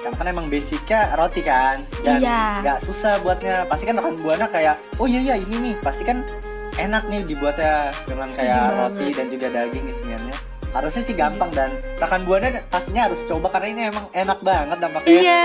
Karena 0.00 0.16
kan 0.16 0.26
emang 0.26 0.46
basicnya 0.48 1.12
roti 1.12 1.40
kan 1.40 1.76
dan 2.00 2.18
Iya. 2.18 2.40
nggak 2.62 2.78
susah 2.80 3.20
buatnya. 3.20 3.68
Pasti 3.68 3.84
kan 3.84 3.94
rekan 3.94 4.16
buana 4.18 4.46
kayak 4.46 4.80
oh 4.96 5.04
iya 5.04 5.20
iya 5.22 5.34
ini 5.36 5.56
nih 5.60 5.74
pasti 5.78 6.02
kan 6.02 6.24
enak 6.78 7.02
nih 7.10 7.22
dibuatnya 7.26 7.90
dengan 8.06 8.28
kayak 8.30 8.78
roti 8.78 9.06
dan 9.16 9.26
juga 9.26 9.46
daging 9.50 9.86
isinya. 9.90 10.18
Harusnya 10.70 11.02
sih 11.02 11.14
gampang 11.18 11.50
dan 11.50 11.70
rekan 11.98 12.22
buana 12.22 12.62
pastinya 12.70 13.10
harus 13.10 13.26
coba 13.26 13.50
karena 13.50 13.68
ini 13.74 13.82
emang 13.90 14.06
enak 14.14 14.38
banget 14.44 14.78
dampaknya. 14.78 15.10
Iya, 15.10 15.44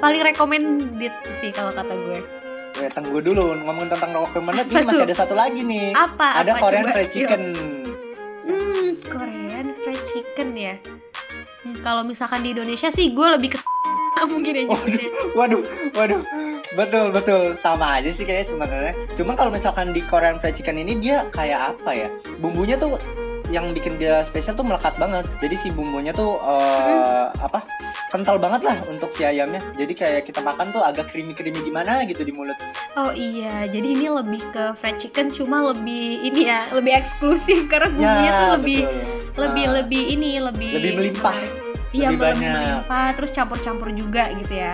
paling 0.00 0.22
recommended 0.24 1.14
sih 1.36 1.52
kalau 1.52 1.76
kata 1.76 1.92
gue. 1.92 2.20
Weh, 2.80 2.88
tunggu 2.88 3.20
dulu 3.20 3.52
ngomongin 3.68 3.92
tentang 3.92 4.16
recommended 4.16 4.64
Apa 4.72 4.80
ini 4.80 4.86
masih 4.88 5.04
ada 5.04 5.16
satu 5.16 5.34
lagi 5.36 5.60
nih. 5.60 5.92
Apa? 5.92 6.40
ada 6.40 6.56
apa? 6.56 6.62
Korean 6.64 6.84
Coba, 6.88 6.94
fried 6.96 7.10
chicken. 7.12 7.42
Hmm, 8.48 8.88
Korean 9.04 9.66
fried 9.84 10.02
chicken 10.08 10.48
ya. 10.56 10.74
Hmm, 11.62 11.76
kalau 11.84 12.00
misalkan 12.00 12.40
di 12.40 12.56
Indonesia 12.56 12.88
sih 12.88 13.12
gue 13.12 13.28
lebih 13.28 13.54
ke 13.54 13.58
mungkin 14.22 14.52
ya 14.54 14.62
nyebutnya. 14.68 15.08
Waduh, 15.32 15.62
waduh. 15.92 16.20
Betul, 16.72 17.12
betul. 17.12 17.42
Sama 17.56 18.00
aja 18.00 18.08
sih 18.08 18.24
kayaknya 18.24 18.46
sebenarnya. 18.48 18.94
Cuma 19.12 19.36
kalau 19.36 19.52
misalkan 19.52 19.92
di 19.92 20.00
Korean 20.02 20.40
fried 20.40 20.56
chicken 20.56 20.76
ini 20.76 20.96
dia 20.96 21.28
kayak 21.28 21.76
apa 21.76 21.90
ya? 21.92 22.08
Bumbunya 22.40 22.76
tuh 22.76 22.96
yang 23.52 23.68
bikin 23.76 24.00
dia 24.00 24.24
spesial 24.24 24.56
tuh 24.56 24.64
melekat 24.64 24.96
banget. 24.96 25.28
Jadi 25.40 25.54
si 25.56 25.68
bumbunya 25.68 26.12
tuh 26.12 26.40
eh, 26.40 27.28
apa? 27.36 27.60
Kental 28.08 28.36
banget 28.36 28.64
lah 28.64 28.76
untuk 28.88 29.08
si 29.08 29.24
ayamnya. 29.24 29.60
Jadi 29.76 29.92
kayak 29.92 30.24
kita 30.24 30.40
makan 30.40 30.68
tuh 30.68 30.80
agak 30.80 31.08
creamy-creamy 31.08 31.60
gimana 31.60 32.04
gitu 32.04 32.24
di 32.24 32.32
mulut. 32.32 32.56
Oh 32.92 33.08
iya, 33.12 33.64
jadi 33.64 33.88
ini 33.88 34.08
lebih 34.08 34.40
ke 34.52 34.76
fried 34.76 35.00
chicken 35.00 35.32
cuma 35.32 35.72
lebih 35.72 36.20
ini 36.20 36.44
ya, 36.44 36.68
lebih 36.76 36.92
eksklusif 36.92 37.68
karena 37.72 37.88
bumbunya 37.88 38.28
Ya, 38.28 38.36
tuh 38.36 38.48
lebih 38.60 38.80
betul. 38.84 39.40
lebih 39.40 39.64
Nah, 39.64 39.72
lebih 39.80 40.02
ini 40.08 40.30
lebih 40.40 40.72
Lebih 40.76 40.92
melimpah. 41.00 41.36
Iya, 41.92 42.08
melimpah 42.10 43.12
terus 43.12 43.30
campur-campur 43.30 43.92
juga 43.92 44.32
gitu 44.34 44.54
ya. 44.54 44.72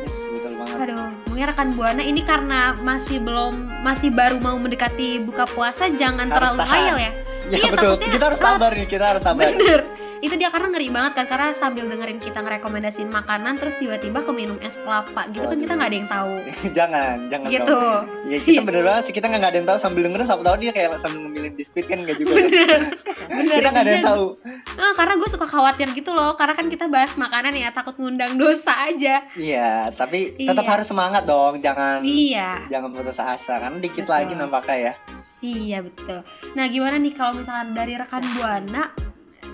Yes, 0.00 0.16
betul 0.30 0.52
banget. 0.56 0.76
Aduh, 0.82 1.06
mungkin 1.26 1.44
rekan 1.46 1.68
buana 1.72 2.00
ini 2.00 2.20
karena 2.20 2.60
masih 2.78 3.18
belum 3.18 3.52
masih 3.80 4.08
baru 4.08 4.36
mau 4.38 4.56
mendekati 4.56 5.20
buka 5.22 5.44
puasa 5.46 5.88
jangan 5.90 6.24
Harus 6.26 6.34
terlalu 6.34 6.58
tahan. 6.58 6.72
ngayal 6.74 6.96
ya. 6.98 7.12
Ya 7.44 7.56
Iya, 7.58 7.68
betul. 7.70 7.92
takutnya- 7.92 8.08
Kita 8.10 8.24
harus 8.26 8.40
sabar 8.40 8.70
nih, 8.72 8.86
kita 8.86 9.04
harus 9.06 9.22
sabar. 9.22 9.42
Bener, 9.46 9.80
itu 10.24 10.34
dia 10.34 10.48
karena 10.48 10.68
ngeri 10.68 10.88
banget 10.88 11.12
kan 11.14 11.26
karena 11.26 11.52
sambil 11.52 11.84
dengerin 11.84 12.16
kita 12.16 12.40
ngerekomendasiin 12.40 13.06
makanan 13.08 13.54
terus 13.54 13.76
tiba-tiba 13.76 14.20
keminum 14.20 14.56
es 14.58 14.76
kelapa 14.76 15.28
gitu 15.28 15.44
kan 15.44 15.54
kita 15.54 15.72
nggak 15.74 15.86
ada 15.86 15.96
yang 15.96 16.08
tahu. 16.08 16.34
jangan, 16.78 17.16
jangan 17.28 17.48
Gitu. 17.50 17.68
dong. 17.68 18.04
Ya 18.24 18.38
kita 18.38 18.50
Iya. 18.50 18.60
bener 18.66 18.82
banget 18.82 19.02
sih 19.04 19.12
kita 19.12 19.26
nggak 19.28 19.44
ada 19.44 19.58
yang 19.58 19.68
tahu 19.68 19.78
sambil 19.78 20.00
dengerin 20.02 20.24
siapa 20.24 20.42
tahu 20.42 20.56
dia 20.58 20.72
kayak 20.72 20.88
sambil 20.96 21.18
ngemilin 21.22 21.52
biskuit 21.52 21.84
kan 21.84 21.98
nggak 22.00 22.16
juga. 22.16 22.32
Bener, 22.34 22.80
bener. 23.30 23.52
kita 23.54 23.68
nggak 23.68 23.84
ada 23.84 23.92
yang 23.92 24.00
Iya, 24.00 24.10
tahu. 24.10 24.26
Eh, 24.74 24.92
karena 24.94 25.14
gue 25.14 25.28
suka 25.28 25.46
khawatir 25.46 25.88
gitu 25.92 26.10
loh 26.10 26.32
karena 26.34 26.54
kan 26.54 26.66
kita 26.66 26.84
bahas 26.86 27.12
makanan 27.14 27.52
ya 27.52 27.68
takut 27.70 27.94
ngundang 27.94 28.34
dosa 28.34 28.72
aja. 28.82 29.20
Iya, 29.34 29.92
tapi 29.92 30.32
tetap 30.34 30.64
Iya. 30.64 30.72
harus 30.72 30.86
semangat 30.86 31.22
dong, 31.24 31.60
jangan 31.60 32.00
Iya, 32.00 32.64
jangan 32.66 32.88
putus 32.90 33.16
asa 33.16 33.60
karena 33.60 33.76
dikit 33.76 34.02
Betul. 34.02 34.14
lagi 34.14 34.32
nampaknya 34.34 34.76
ya. 34.80 34.92
iya 35.40 35.78
betul. 35.78 36.24
Nah 36.52 36.64
gimana 36.66 36.96
nih 36.96 37.12
kalau 37.12 37.36
misalkan 37.36 37.72
dari 37.72 37.92
rekan 37.94 38.24
buana 38.32 38.88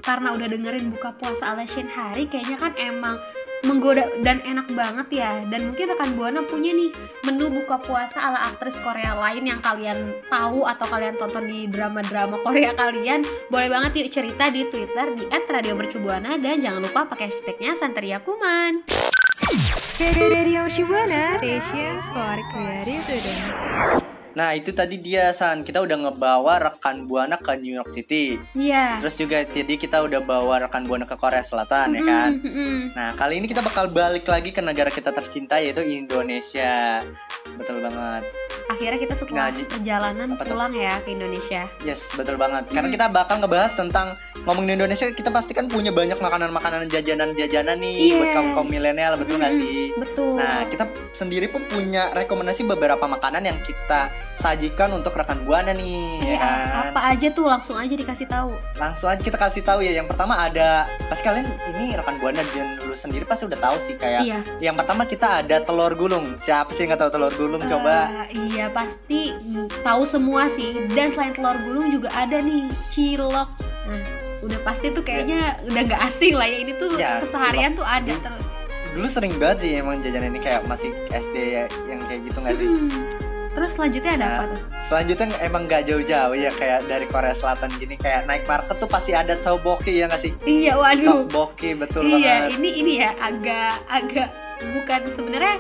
karena 0.00 0.32
udah 0.34 0.48
dengerin 0.48 0.92
buka 0.92 1.14
puasa 1.16 1.52
ala 1.52 1.64
Shin 1.68 1.88
Hari 1.88 2.26
kayaknya 2.28 2.56
kan 2.56 2.72
emang 2.76 3.16
menggoda 3.60 4.08
dan 4.24 4.40
enak 4.40 4.72
banget 4.72 5.20
ya 5.20 5.44
dan 5.52 5.68
mungkin 5.68 5.92
rekan 5.92 6.16
buana 6.16 6.40
punya 6.48 6.72
nih 6.72 6.88
menu 7.28 7.52
buka 7.52 7.76
puasa 7.84 8.16
ala 8.24 8.48
aktris 8.48 8.80
Korea 8.80 9.12
lain 9.12 9.44
yang 9.44 9.60
kalian 9.60 10.16
tahu 10.32 10.64
atau 10.64 10.86
kalian 10.88 11.20
tonton 11.20 11.44
di 11.44 11.68
drama-drama 11.68 12.40
Korea 12.40 12.72
kalian 12.72 13.20
boleh 13.52 13.68
banget 13.68 13.92
yuk 14.00 14.08
cerita 14.16 14.48
di 14.48 14.64
Twitter 14.72 15.12
di 15.12 15.28
@radiomercubuana 15.28 16.40
dan 16.40 16.64
jangan 16.64 16.80
lupa 16.80 17.04
pakai 17.04 17.28
hashtagnya 17.28 17.76
Santeria 17.76 18.24
Kuman. 18.24 18.80
Radio 20.00 20.64
Shibuana 20.72 21.36
Station 21.36 22.00
for 22.16 22.40
Creative. 22.56 24.09
Nah, 24.30 24.54
itu 24.54 24.70
tadi 24.70 24.94
dia 24.96 25.30
San, 25.30 25.60
kita 25.60 25.82
udah 25.82 25.96
ngebawa 26.00 26.54
rekan 26.62 27.02
Buana 27.04 27.34
ke 27.34 27.50
New 27.56 27.72
York 27.72 27.88
City. 27.88 28.38
Iya. 28.54 29.02
Terus 29.02 29.18
juga 29.18 29.42
tadi 29.42 29.74
kita 29.74 29.98
udah 30.00 30.20
bawa 30.20 30.62
rekan 30.62 30.86
Buana 30.86 31.02
ke 31.02 31.14
Korea 31.14 31.42
Selatan 31.42 31.92
ya 31.92 32.02
kan. 32.02 32.30
Mm-mm, 32.38 32.46
mm-mm. 32.46 32.80
Nah, 32.94 33.10
kali 33.14 33.38
ini 33.38 33.46
kita 33.46 33.58
bakal 33.58 33.90
balik 33.90 34.22
lagi 34.24 34.50
ke 34.50 34.60
negara 34.60 34.86
kita 34.86 35.10
tercinta 35.10 35.58
yaitu 35.58 35.82
Indonesia. 35.82 37.02
Betul 37.56 37.82
banget. 37.82 38.22
akhirnya 38.70 39.02
kita 39.02 39.14
setelah 39.18 39.50
Ngaji. 39.50 39.62
perjalanan 39.66 40.28
pulang 40.38 40.70
ya 40.70 41.02
ke 41.02 41.10
Indonesia. 41.10 41.66
Yes, 41.82 42.06
betul 42.14 42.38
banget. 42.38 42.70
Karena 42.70 42.86
Mm. 42.86 42.94
kita 42.94 43.06
bakal 43.10 43.42
ngebahas 43.42 43.74
tentang 43.74 44.14
ngomongin 44.46 44.78
Indonesia, 44.78 45.10
kita 45.10 45.26
pasti 45.28 45.52
kan 45.52 45.66
punya 45.66 45.90
banyak 45.90 46.14
makanan-makanan 46.16 46.86
jajanan-jajanan 46.86 47.76
nih 47.76 48.14
buat 48.14 48.30
Yes. 48.30 48.34
kaum 48.38 48.48
kaum 48.54 48.68
milenial, 48.70 49.18
betul 49.18 49.42
nggak 49.42 49.52
Mm-mm. 49.52 49.66
sih? 49.66 49.82
Betul. 49.98 50.38
Nah, 50.38 50.70
kita 50.70 50.84
sendiri 51.10 51.50
pun 51.50 51.66
punya 51.66 52.14
rekomendasi 52.14 52.62
beberapa 52.62 53.02
makanan 53.04 53.42
yang 53.42 53.58
kita 53.58 54.06
sajikan 54.32 54.90
untuk 54.92 55.12
rekan 55.12 55.44
buana 55.44 55.70
nih, 55.70 56.16
Eh, 56.22 56.32
ya 56.32 56.38
kan? 56.38 56.90
apa 56.90 57.00
aja 57.12 57.28
tuh 57.28 57.44
langsung 57.44 57.76
aja 57.76 57.92
dikasih 57.92 58.24
tahu. 58.24 58.56
Langsung 58.74 59.06
aja 59.06 59.18
kita 59.18 59.36
kasih 59.36 59.60
tahu 59.60 59.80
ya. 59.80 59.92
Yang 59.92 60.08
pertama 60.08 60.32
ada, 60.34 60.84
pasti 61.06 61.22
kalian 61.22 61.44
ini 61.70 61.92
rekan 61.92 62.16
buana 62.16 62.40
dan 62.50 62.80
lu 62.80 62.94
sendiri 62.94 63.22
pasti 63.22 63.44
udah 63.44 63.58
tahu 63.58 63.76
sih 63.78 63.94
kayak. 63.94 64.24
Iya. 64.24 64.38
Yang 64.62 64.76
pertama 64.80 65.02
kita 65.04 65.40
ada 65.40 65.60
telur 65.60 65.92
gulung. 65.92 66.38
Siapa 66.38 66.70
sih 66.70 66.84
nggak 66.84 66.98
tahu 66.98 67.10
telur 67.10 67.32
gulung? 67.34 67.60
Coba. 67.60 68.24
Eh, 68.26 68.48
iya 68.48 68.66
pasti 68.68 69.36
tahu 69.80 70.02
semua 70.02 70.48
sih. 70.48 70.88
Dan 70.88 71.10
selain 71.10 71.32
telur 71.32 71.60
gulung 71.60 71.90
juga 71.90 72.08
ada 72.10 72.40
nih 72.40 72.64
cilok. 72.88 73.48
Nah, 73.86 74.00
udah 74.40 74.60
pasti 74.62 74.88
tuh 74.88 75.02
kayaknya 75.02 75.60
udah 75.64 75.82
nggak 75.84 76.00
asing 76.02 76.32
lah 76.32 76.48
ya. 76.48 76.56
Ini 76.58 76.72
tuh 76.74 76.90
Ya, 76.96 77.20
keseharian 77.20 77.76
tuh 77.76 77.84
ada 77.84 78.14
terus. 78.16 78.46
Dulu 78.90 79.06
sering 79.06 79.36
banget 79.36 79.58
sih 79.60 79.70
emang 79.76 80.00
jajanan 80.00 80.32
ini 80.32 80.40
kayak 80.40 80.64
masih 80.64 80.90
SD 81.06 81.36
ya, 81.52 81.64
yang 81.86 82.00
kayak 82.08 82.26
gitu 82.26 82.38
nggak 82.40 82.56
sih? 82.56 82.66
Mm. 82.66 83.19
Terus 83.50 83.70
selanjutnya 83.74 84.12
ada 84.14 84.22
Nah, 84.22 84.32
apa 84.38 84.44
tuh? 84.46 84.60
Selanjutnya 84.80 85.26
emang 85.40 85.62
nggak 85.66 85.82
jauh-jauh 85.84 86.34
ya 86.34 86.50
kayak 86.54 86.86
dari 86.86 87.06
Korea 87.06 87.34
Selatan 87.34 87.70
gini 87.76 87.94
kayak 87.94 88.24
naik 88.24 88.46
market 88.46 88.78
tuh 88.78 88.86
pasti 88.86 89.10
ada 89.10 89.34
tteokbokki 89.36 89.92
ya 89.92 90.06
nggak 90.06 90.22
sih? 90.22 90.32
Iya, 90.42 90.78
waduh. 90.78 91.26
Tteokbokki 91.26 91.70
betul 91.74 92.06
Iya, 92.06 92.46
banget. 92.46 92.58
ini 92.58 92.70
ini 92.78 92.92
ya 92.98 93.10
agak 93.18 93.74
agak 93.86 94.28
bukan 94.62 95.00
sebenarnya 95.08 95.56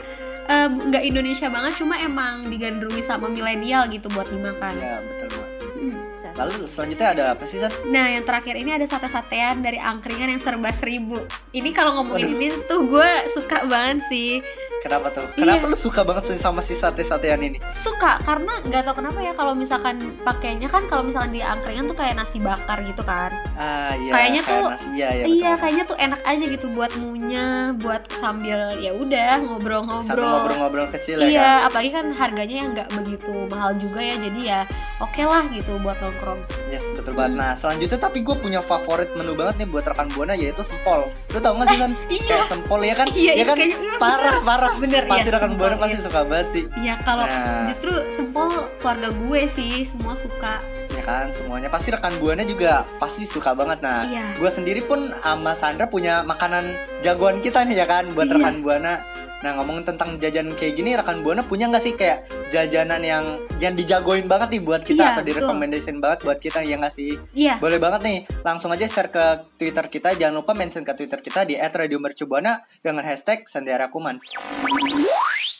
eh, 0.46 0.68
nggak 0.70 1.02
Indonesia 1.04 1.46
banget, 1.46 1.72
cuma 1.78 1.94
emang 1.96 2.46
digandrungi 2.46 3.02
sama 3.02 3.26
milenial 3.26 3.86
gitu 3.86 4.06
buat 4.10 4.26
dimakan. 4.26 4.74
Iya 4.74 4.94
betul 5.02 5.28
banget. 5.30 5.48
Mm. 5.80 5.96
Lalu 6.36 6.52
selanjutnya 6.68 7.08
ada 7.10 7.24
apa 7.32 7.42
sih 7.42 7.58
Sat? 7.58 7.72
Nah, 7.86 8.06
yang 8.06 8.22
terakhir 8.22 8.54
ini 8.54 8.70
ada 8.70 8.84
sate-satean 8.84 9.62
dari 9.62 9.78
angkringan 9.78 10.28
yang 10.28 10.38
serba 10.38 10.70
seribu. 10.70 11.16
Ini 11.50 11.70
kalau 11.72 11.96
ngomongin 11.98 12.36
ini 12.36 12.46
tuh 12.66 12.86
gue 12.86 13.10
suka 13.30 13.66
banget 13.66 14.04
sih. 14.06 14.38
Kenapa 14.80 15.06
tuh? 15.10 15.28
Iya. 15.30 15.36
Kenapa 15.36 15.64
lu 15.66 15.76
suka 15.76 16.00
banget 16.00 16.24
sih 16.26 16.36
sama 16.36 16.58
si 16.58 16.72
sate-satean 16.72 17.36
ini? 17.38 17.60
Suka 17.70 18.16
karena 18.20 18.48
nggak 18.62 18.82
tau 18.82 18.96
kenapa 18.96 19.20
ya 19.20 19.32
kalau 19.32 19.52
misalkan 19.52 19.96
pakainya 20.20 20.66
kan 20.66 20.88
kalau 20.88 21.04
misalkan 21.04 21.30
di 21.30 21.44
angkringan 21.44 21.84
tuh 21.84 21.94
kayak 21.94 22.16
nasi 22.16 22.40
bakar 22.40 22.80
gitu 22.80 23.02
kan. 23.02 23.28
Ah 23.54 23.92
iya. 23.94 24.08
Kayaknya 24.10 24.40
kayak 24.42 24.56
tuh- 24.58 24.72
nasi, 24.72 24.88
iya, 24.94 25.08
iya, 25.12 25.24
iya, 25.26 25.50
kayaknya 25.54 25.84
tuh 25.84 25.96
enak 25.96 26.20
aja 26.22 26.44
gitu 26.46 26.66
buat 26.72 26.92
ngunyah, 26.94 27.76
buat 27.76 28.02
sambil 28.10 28.56
ya 28.74 28.92
udah 28.94 29.30
Sambil 29.36 29.46
ngobrol-ngobrol. 29.46 30.24
ngobrol-ngobrol 30.24 30.88
kecil 30.90 31.16
ya 31.18 31.24
kan? 31.24 31.30
Iya, 31.30 31.50
apalagi 31.68 31.90
kan 31.92 32.06
harganya 32.10 32.56
yang 32.56 32.68
nggak 32.72 32.88
begitu 32.94 33.32
mahal 33.46 33.72
juga 33.74 34.00
ya, 34.00 34.16
jadi 34.18 34.40
ya 34.40 34.60
oke 34.98 35.22
lah 35.22 35.44
gitu 35.50 35.76
buat 35.78 36.00
nongkrong. 36.00 36.40
Yes 36.66 36.88
betul 36.90 37.12
banget. 37.12 37.36
Hmm. 37.36 37.38
Nah 37.38 37.52
selanjutnya 37.52 37.98
tapi 38.00 38.24
gue 38.24 38.32
punya 38.34 38.60
favorit 38.60 39.12
menu 39.12 39.36
banget 39.36 39.60
nih 39.60 39.68
buat 39.68 39.84
rekan 39.84 40.08
buana 40.08 40.32
yaitu 40.32 40.62
sempol. 40.62 41.04
Lu 41.30 41.38
tau 41.38 41.52
gak 41.54 41.68
sih 41.68 41.78
San? 41.78 41.92
Iya, 42.08 42.22
Kayak 42.24 42.46
sempol 42.48 42.80
ya 42.80 42.94
kan? 42.94 43.06
iya, 43.12 43.30
ya 43.30 43.34
iya, 43.34 43.44
kan? 43.44 43.56
kayaknya 43.58 43.78
iya, 43.78 43.94
Parah 43.98 44.38
parah. 44.48 44.69
Bener 44.76 45.02
Pasti 45.04 45.26
ya. 45.26 45.34
rekan 45.34 45.52
buana 45.54 45.76
pasti 45.76 45.92
iya. 45.92 46.04
suka 46.04 46.20
banget 46.22 46.48
sih. 46.50 46.64
Iya, 46.76 46.94
kalau 47.00 47.24
Nah. 47.24 47.64
justru 47.64 47.92
sempol 48.06 48.50
keluarga 48.76 49.08
gue 49.10 49.40
sih 49.44 49.72
semua 49.82 50.14
suka. 50.14 50.54
Ya 50.90 51.02
kan 51.02 51.26
semuanya 51.30 51.66
pasti 51.66 51.90
rekan 51.90 52.14
buana 52.16 52.42
juga 52.42 52.84
pasti 52.96 53.24
suka 53.24 53.50
banget. 53.52 53.80
Nah 53.80 54.04
Iya. 54.04 54.36
gue 54.36 54.50
sendiri 54.50 54.80
pun 54.82 55.10
sama 55.16 55.52
Sandra 55.52 55.86
punya 55.86 56.22
makanan 56.22 56.70
jagoan 57.00 57.38
kita 57.38 57.62
nih 57.62 57.76
ya 57.76 57.86
kan 57.86 58.06
buat 58.10 58.26
Iya. 58.26 58.36
rekan 58.36 58.56
buana. 58.60 58.94
Nah 59.40 59.56
ngomongin 59.56 59.88
tentang 59.88 60.20
jajanan 60.20 60.52
kayak 60.52 60.74
gini 60.76 60.92
rekan 60.92 61.24
buana 61.24 61.40
punya 61.40 61.68
nggak 61.72 61.80
sih 61.80 61.94
kayak 61.96 62.28
jajanan 62.52 63.00
yang 63.00 63.24
yang 63.56 63.72
dijagoin 63.72 64.28
banget 64.28 64.52
nih 64.56 64.62
buat 64.64 64.84
kita 64.84 65.00
Iya, 65.00 65.10
atau 65.16 65.24
direkomendasiin 65.24 65.98
banget 66.00 66.18
buat 66.28 66.38
kita 66.40 66.60
ya 66.60 66.76
nggak 66.76 66.92
sih? 66.92 67.16
Iya. 67.32 67.56
Boleh 67.56 67.80
banget 67.80 68.00
nih, 68.04 68.18
langsung 68.44 68.68
aja 68.68 68.84
share 68.84 69.08
ke 69.08 69.24
Twitter 69.56 69.86
kita. 69.88 70.12
Jangan 70.16 70.44
lupa 70.44 70.52
mention 70.52 70.84
ke 70.84 70.92
Twitter 70.92 71.20
kita 71.24 71.48
di 71.48 71.56
@radiomercubuana 71.56 72.64
dengan 72.84 73.04
hashtag 73.08 73.48
Sandiara 73.48 73.88
Kuman. 73.88 74.20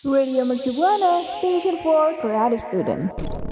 Radio 0.00 0.48
Mercu 0.48 0.72
Buana, 0.72 1.20
Station 1.24 1.76
for 1.84 2.16
Creative 2.24 2.60
Student. 2.60 3.49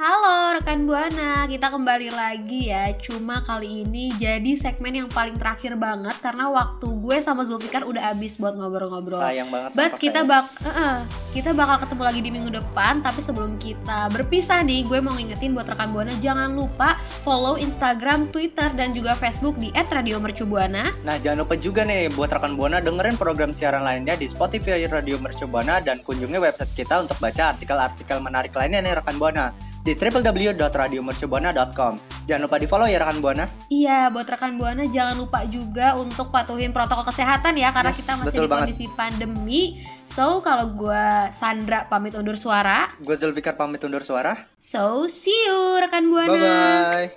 Halo 0.00 0.56
rekan 0.56 0.88
Buana, 0.88 1.44
kita 1.44 1.68
kembali 1.68 2.08
lagi 2.08 2.72
ya. 2.72 2.88
Cuma 3.04 3.44
kali 3.44 3.84
ini 3.84 4.08
jadi 4.16 4.56
segmen 4.56 4.96
yang 4.96 5.12
paling 5.12 5.36
terakhir 5.36 5.76
banget 5.76 6.16
karena 6.24 6.48
waktu 6.48 6.88
gue 6.88 7.20
sama 7.20 7.44
Zulfikar 7.44 7.84
udah 7.84 8.08
habis 8.08 8.40
buat 8.40 8.56
ngobrol-ngobrol. 8.56 9.20
Sayang 9.20 9.52
banget. 9.52 9.76
But 9.76 10.00
kita 10.00 10.24
bak 10.24 10.48
eh, 10.64 10.72
eh, 10.72 10.96
kita 11.36 11.52
bakal 11.52 11.84
ketemu 11.84 12.02
lagi 12.08 12.20
di 12.24 12.30
minggu 12.32 12.48
depan. 12.48 13.04
Tapi 13.04 13.20
sebelum 13.20 13.60
kita 13.60 14.08
berpisah 14.08 14.64
nih, 14.64 14.88
gue 14.88 15.04
mau 15.04 15.12
ngingetin 15.12 15.52
buat 15.52 15.68
rekan 15.68 15.92
buana 15.92 16.16
jangan 16.24 16.56
lupa 16.56 16.96
follow 17.20 17.60
Instagram, 17.60 18.32
Twitter 18.32 18.72
dan 18.72 18.96
juga 18.96 19.12
Facebook 19.20 19.60
di 19.60 19.68
@radiomercubuana. 19.76 21.04
Nah 21.04 21.20
jangan 21.20 21.44
lupa 21.44 21.60
juga 21.60 21.84
nih 21.84 22.08
buat 22.16 22.32
rekan 22.32 22.56
buana 22.56 22.80
dengerin 22.80 23.20
program 23.20 23.52
siaran 23.52 23.84
lainnya 23.84 24.16
di 24.16 24.32
Spotify 24.32 24.80
Radio 24.88 25.20
Mercubuana 25.20 25.84
dan 25.84 26.00
kunjungi 26.00 26.40
website 26.40 26.72
kita 26.72 27.04
untuk 27.04 27.20
baca 27.20 27.52
artikel-artikel 27.52 28.16
menarik 28.24 28.56
lainnya 28.56 28.80
nih 28.80 28.96
rekan 28.96 29.20
buana 29.20 29.52
di 29.80 29.96
www.radiomercubuana.com. 29.96 31.92
Jangan 32.28 32.42
lupa 32.44 32.56
di 32.60 32.66
follow 32.68 32.84
ya 32.84 33.00
rekan 33.00 33.18
buana. 33.18 33.48
Iya, 33.66 34.12
buat 34.12 34.28
rekan 34.28 34.54
buana 34.54 34.84
jangan 34.86 35.16
lupa 35.16 35.48
juga 35.48 35.96
untuk 35.96 36.28
patuhin 36.28 36.70
protokol 36.70 37.02
kesehatan 37.02 37.56
ya 37.56 37.72
karena 37.72 37.88
Yes, 37.90 37.98
kita 37.98 38.12
masih 38.14 38.28
betul 38.28 38.44
di 38.44 38.48
banget. 38.48 38.62
kondisi 38.68 38.86
pandemi. 38.92 39.62
So 40.04 40.44
kalau 40.44 40.76
gue 40.76 41.04
Sandra 41.32 41.88
pamit 41.88 42.12
undur 42.12 42.36
suara. 42.36 42.92
Gue 43.00 43.16
Zulfikar 43.16 43.56
pamit 43.56 43.80
undur 43.80 44.04
suara. 44.04 44.36
So 44.60 45.08
see 45.08 45.32
you 45.48 45.80
rekan 45.80 46.06
buana. 46.06 46.28
Bye 46.28 46.44
bye. 46.44 47.08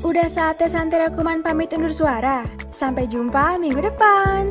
Udah 0.00 0.26
saatnya 0.26 0.66
Santera 0.66 1.06
Kuman 1.08 1.38
pamit 1.38 1.70
undur 1.70 1.94
suara. 1.94 2.42
Sampai 2.68 3.06
jumpa 3.06 3.60
minggu 3.62 3.78
depan. 3.78 4.50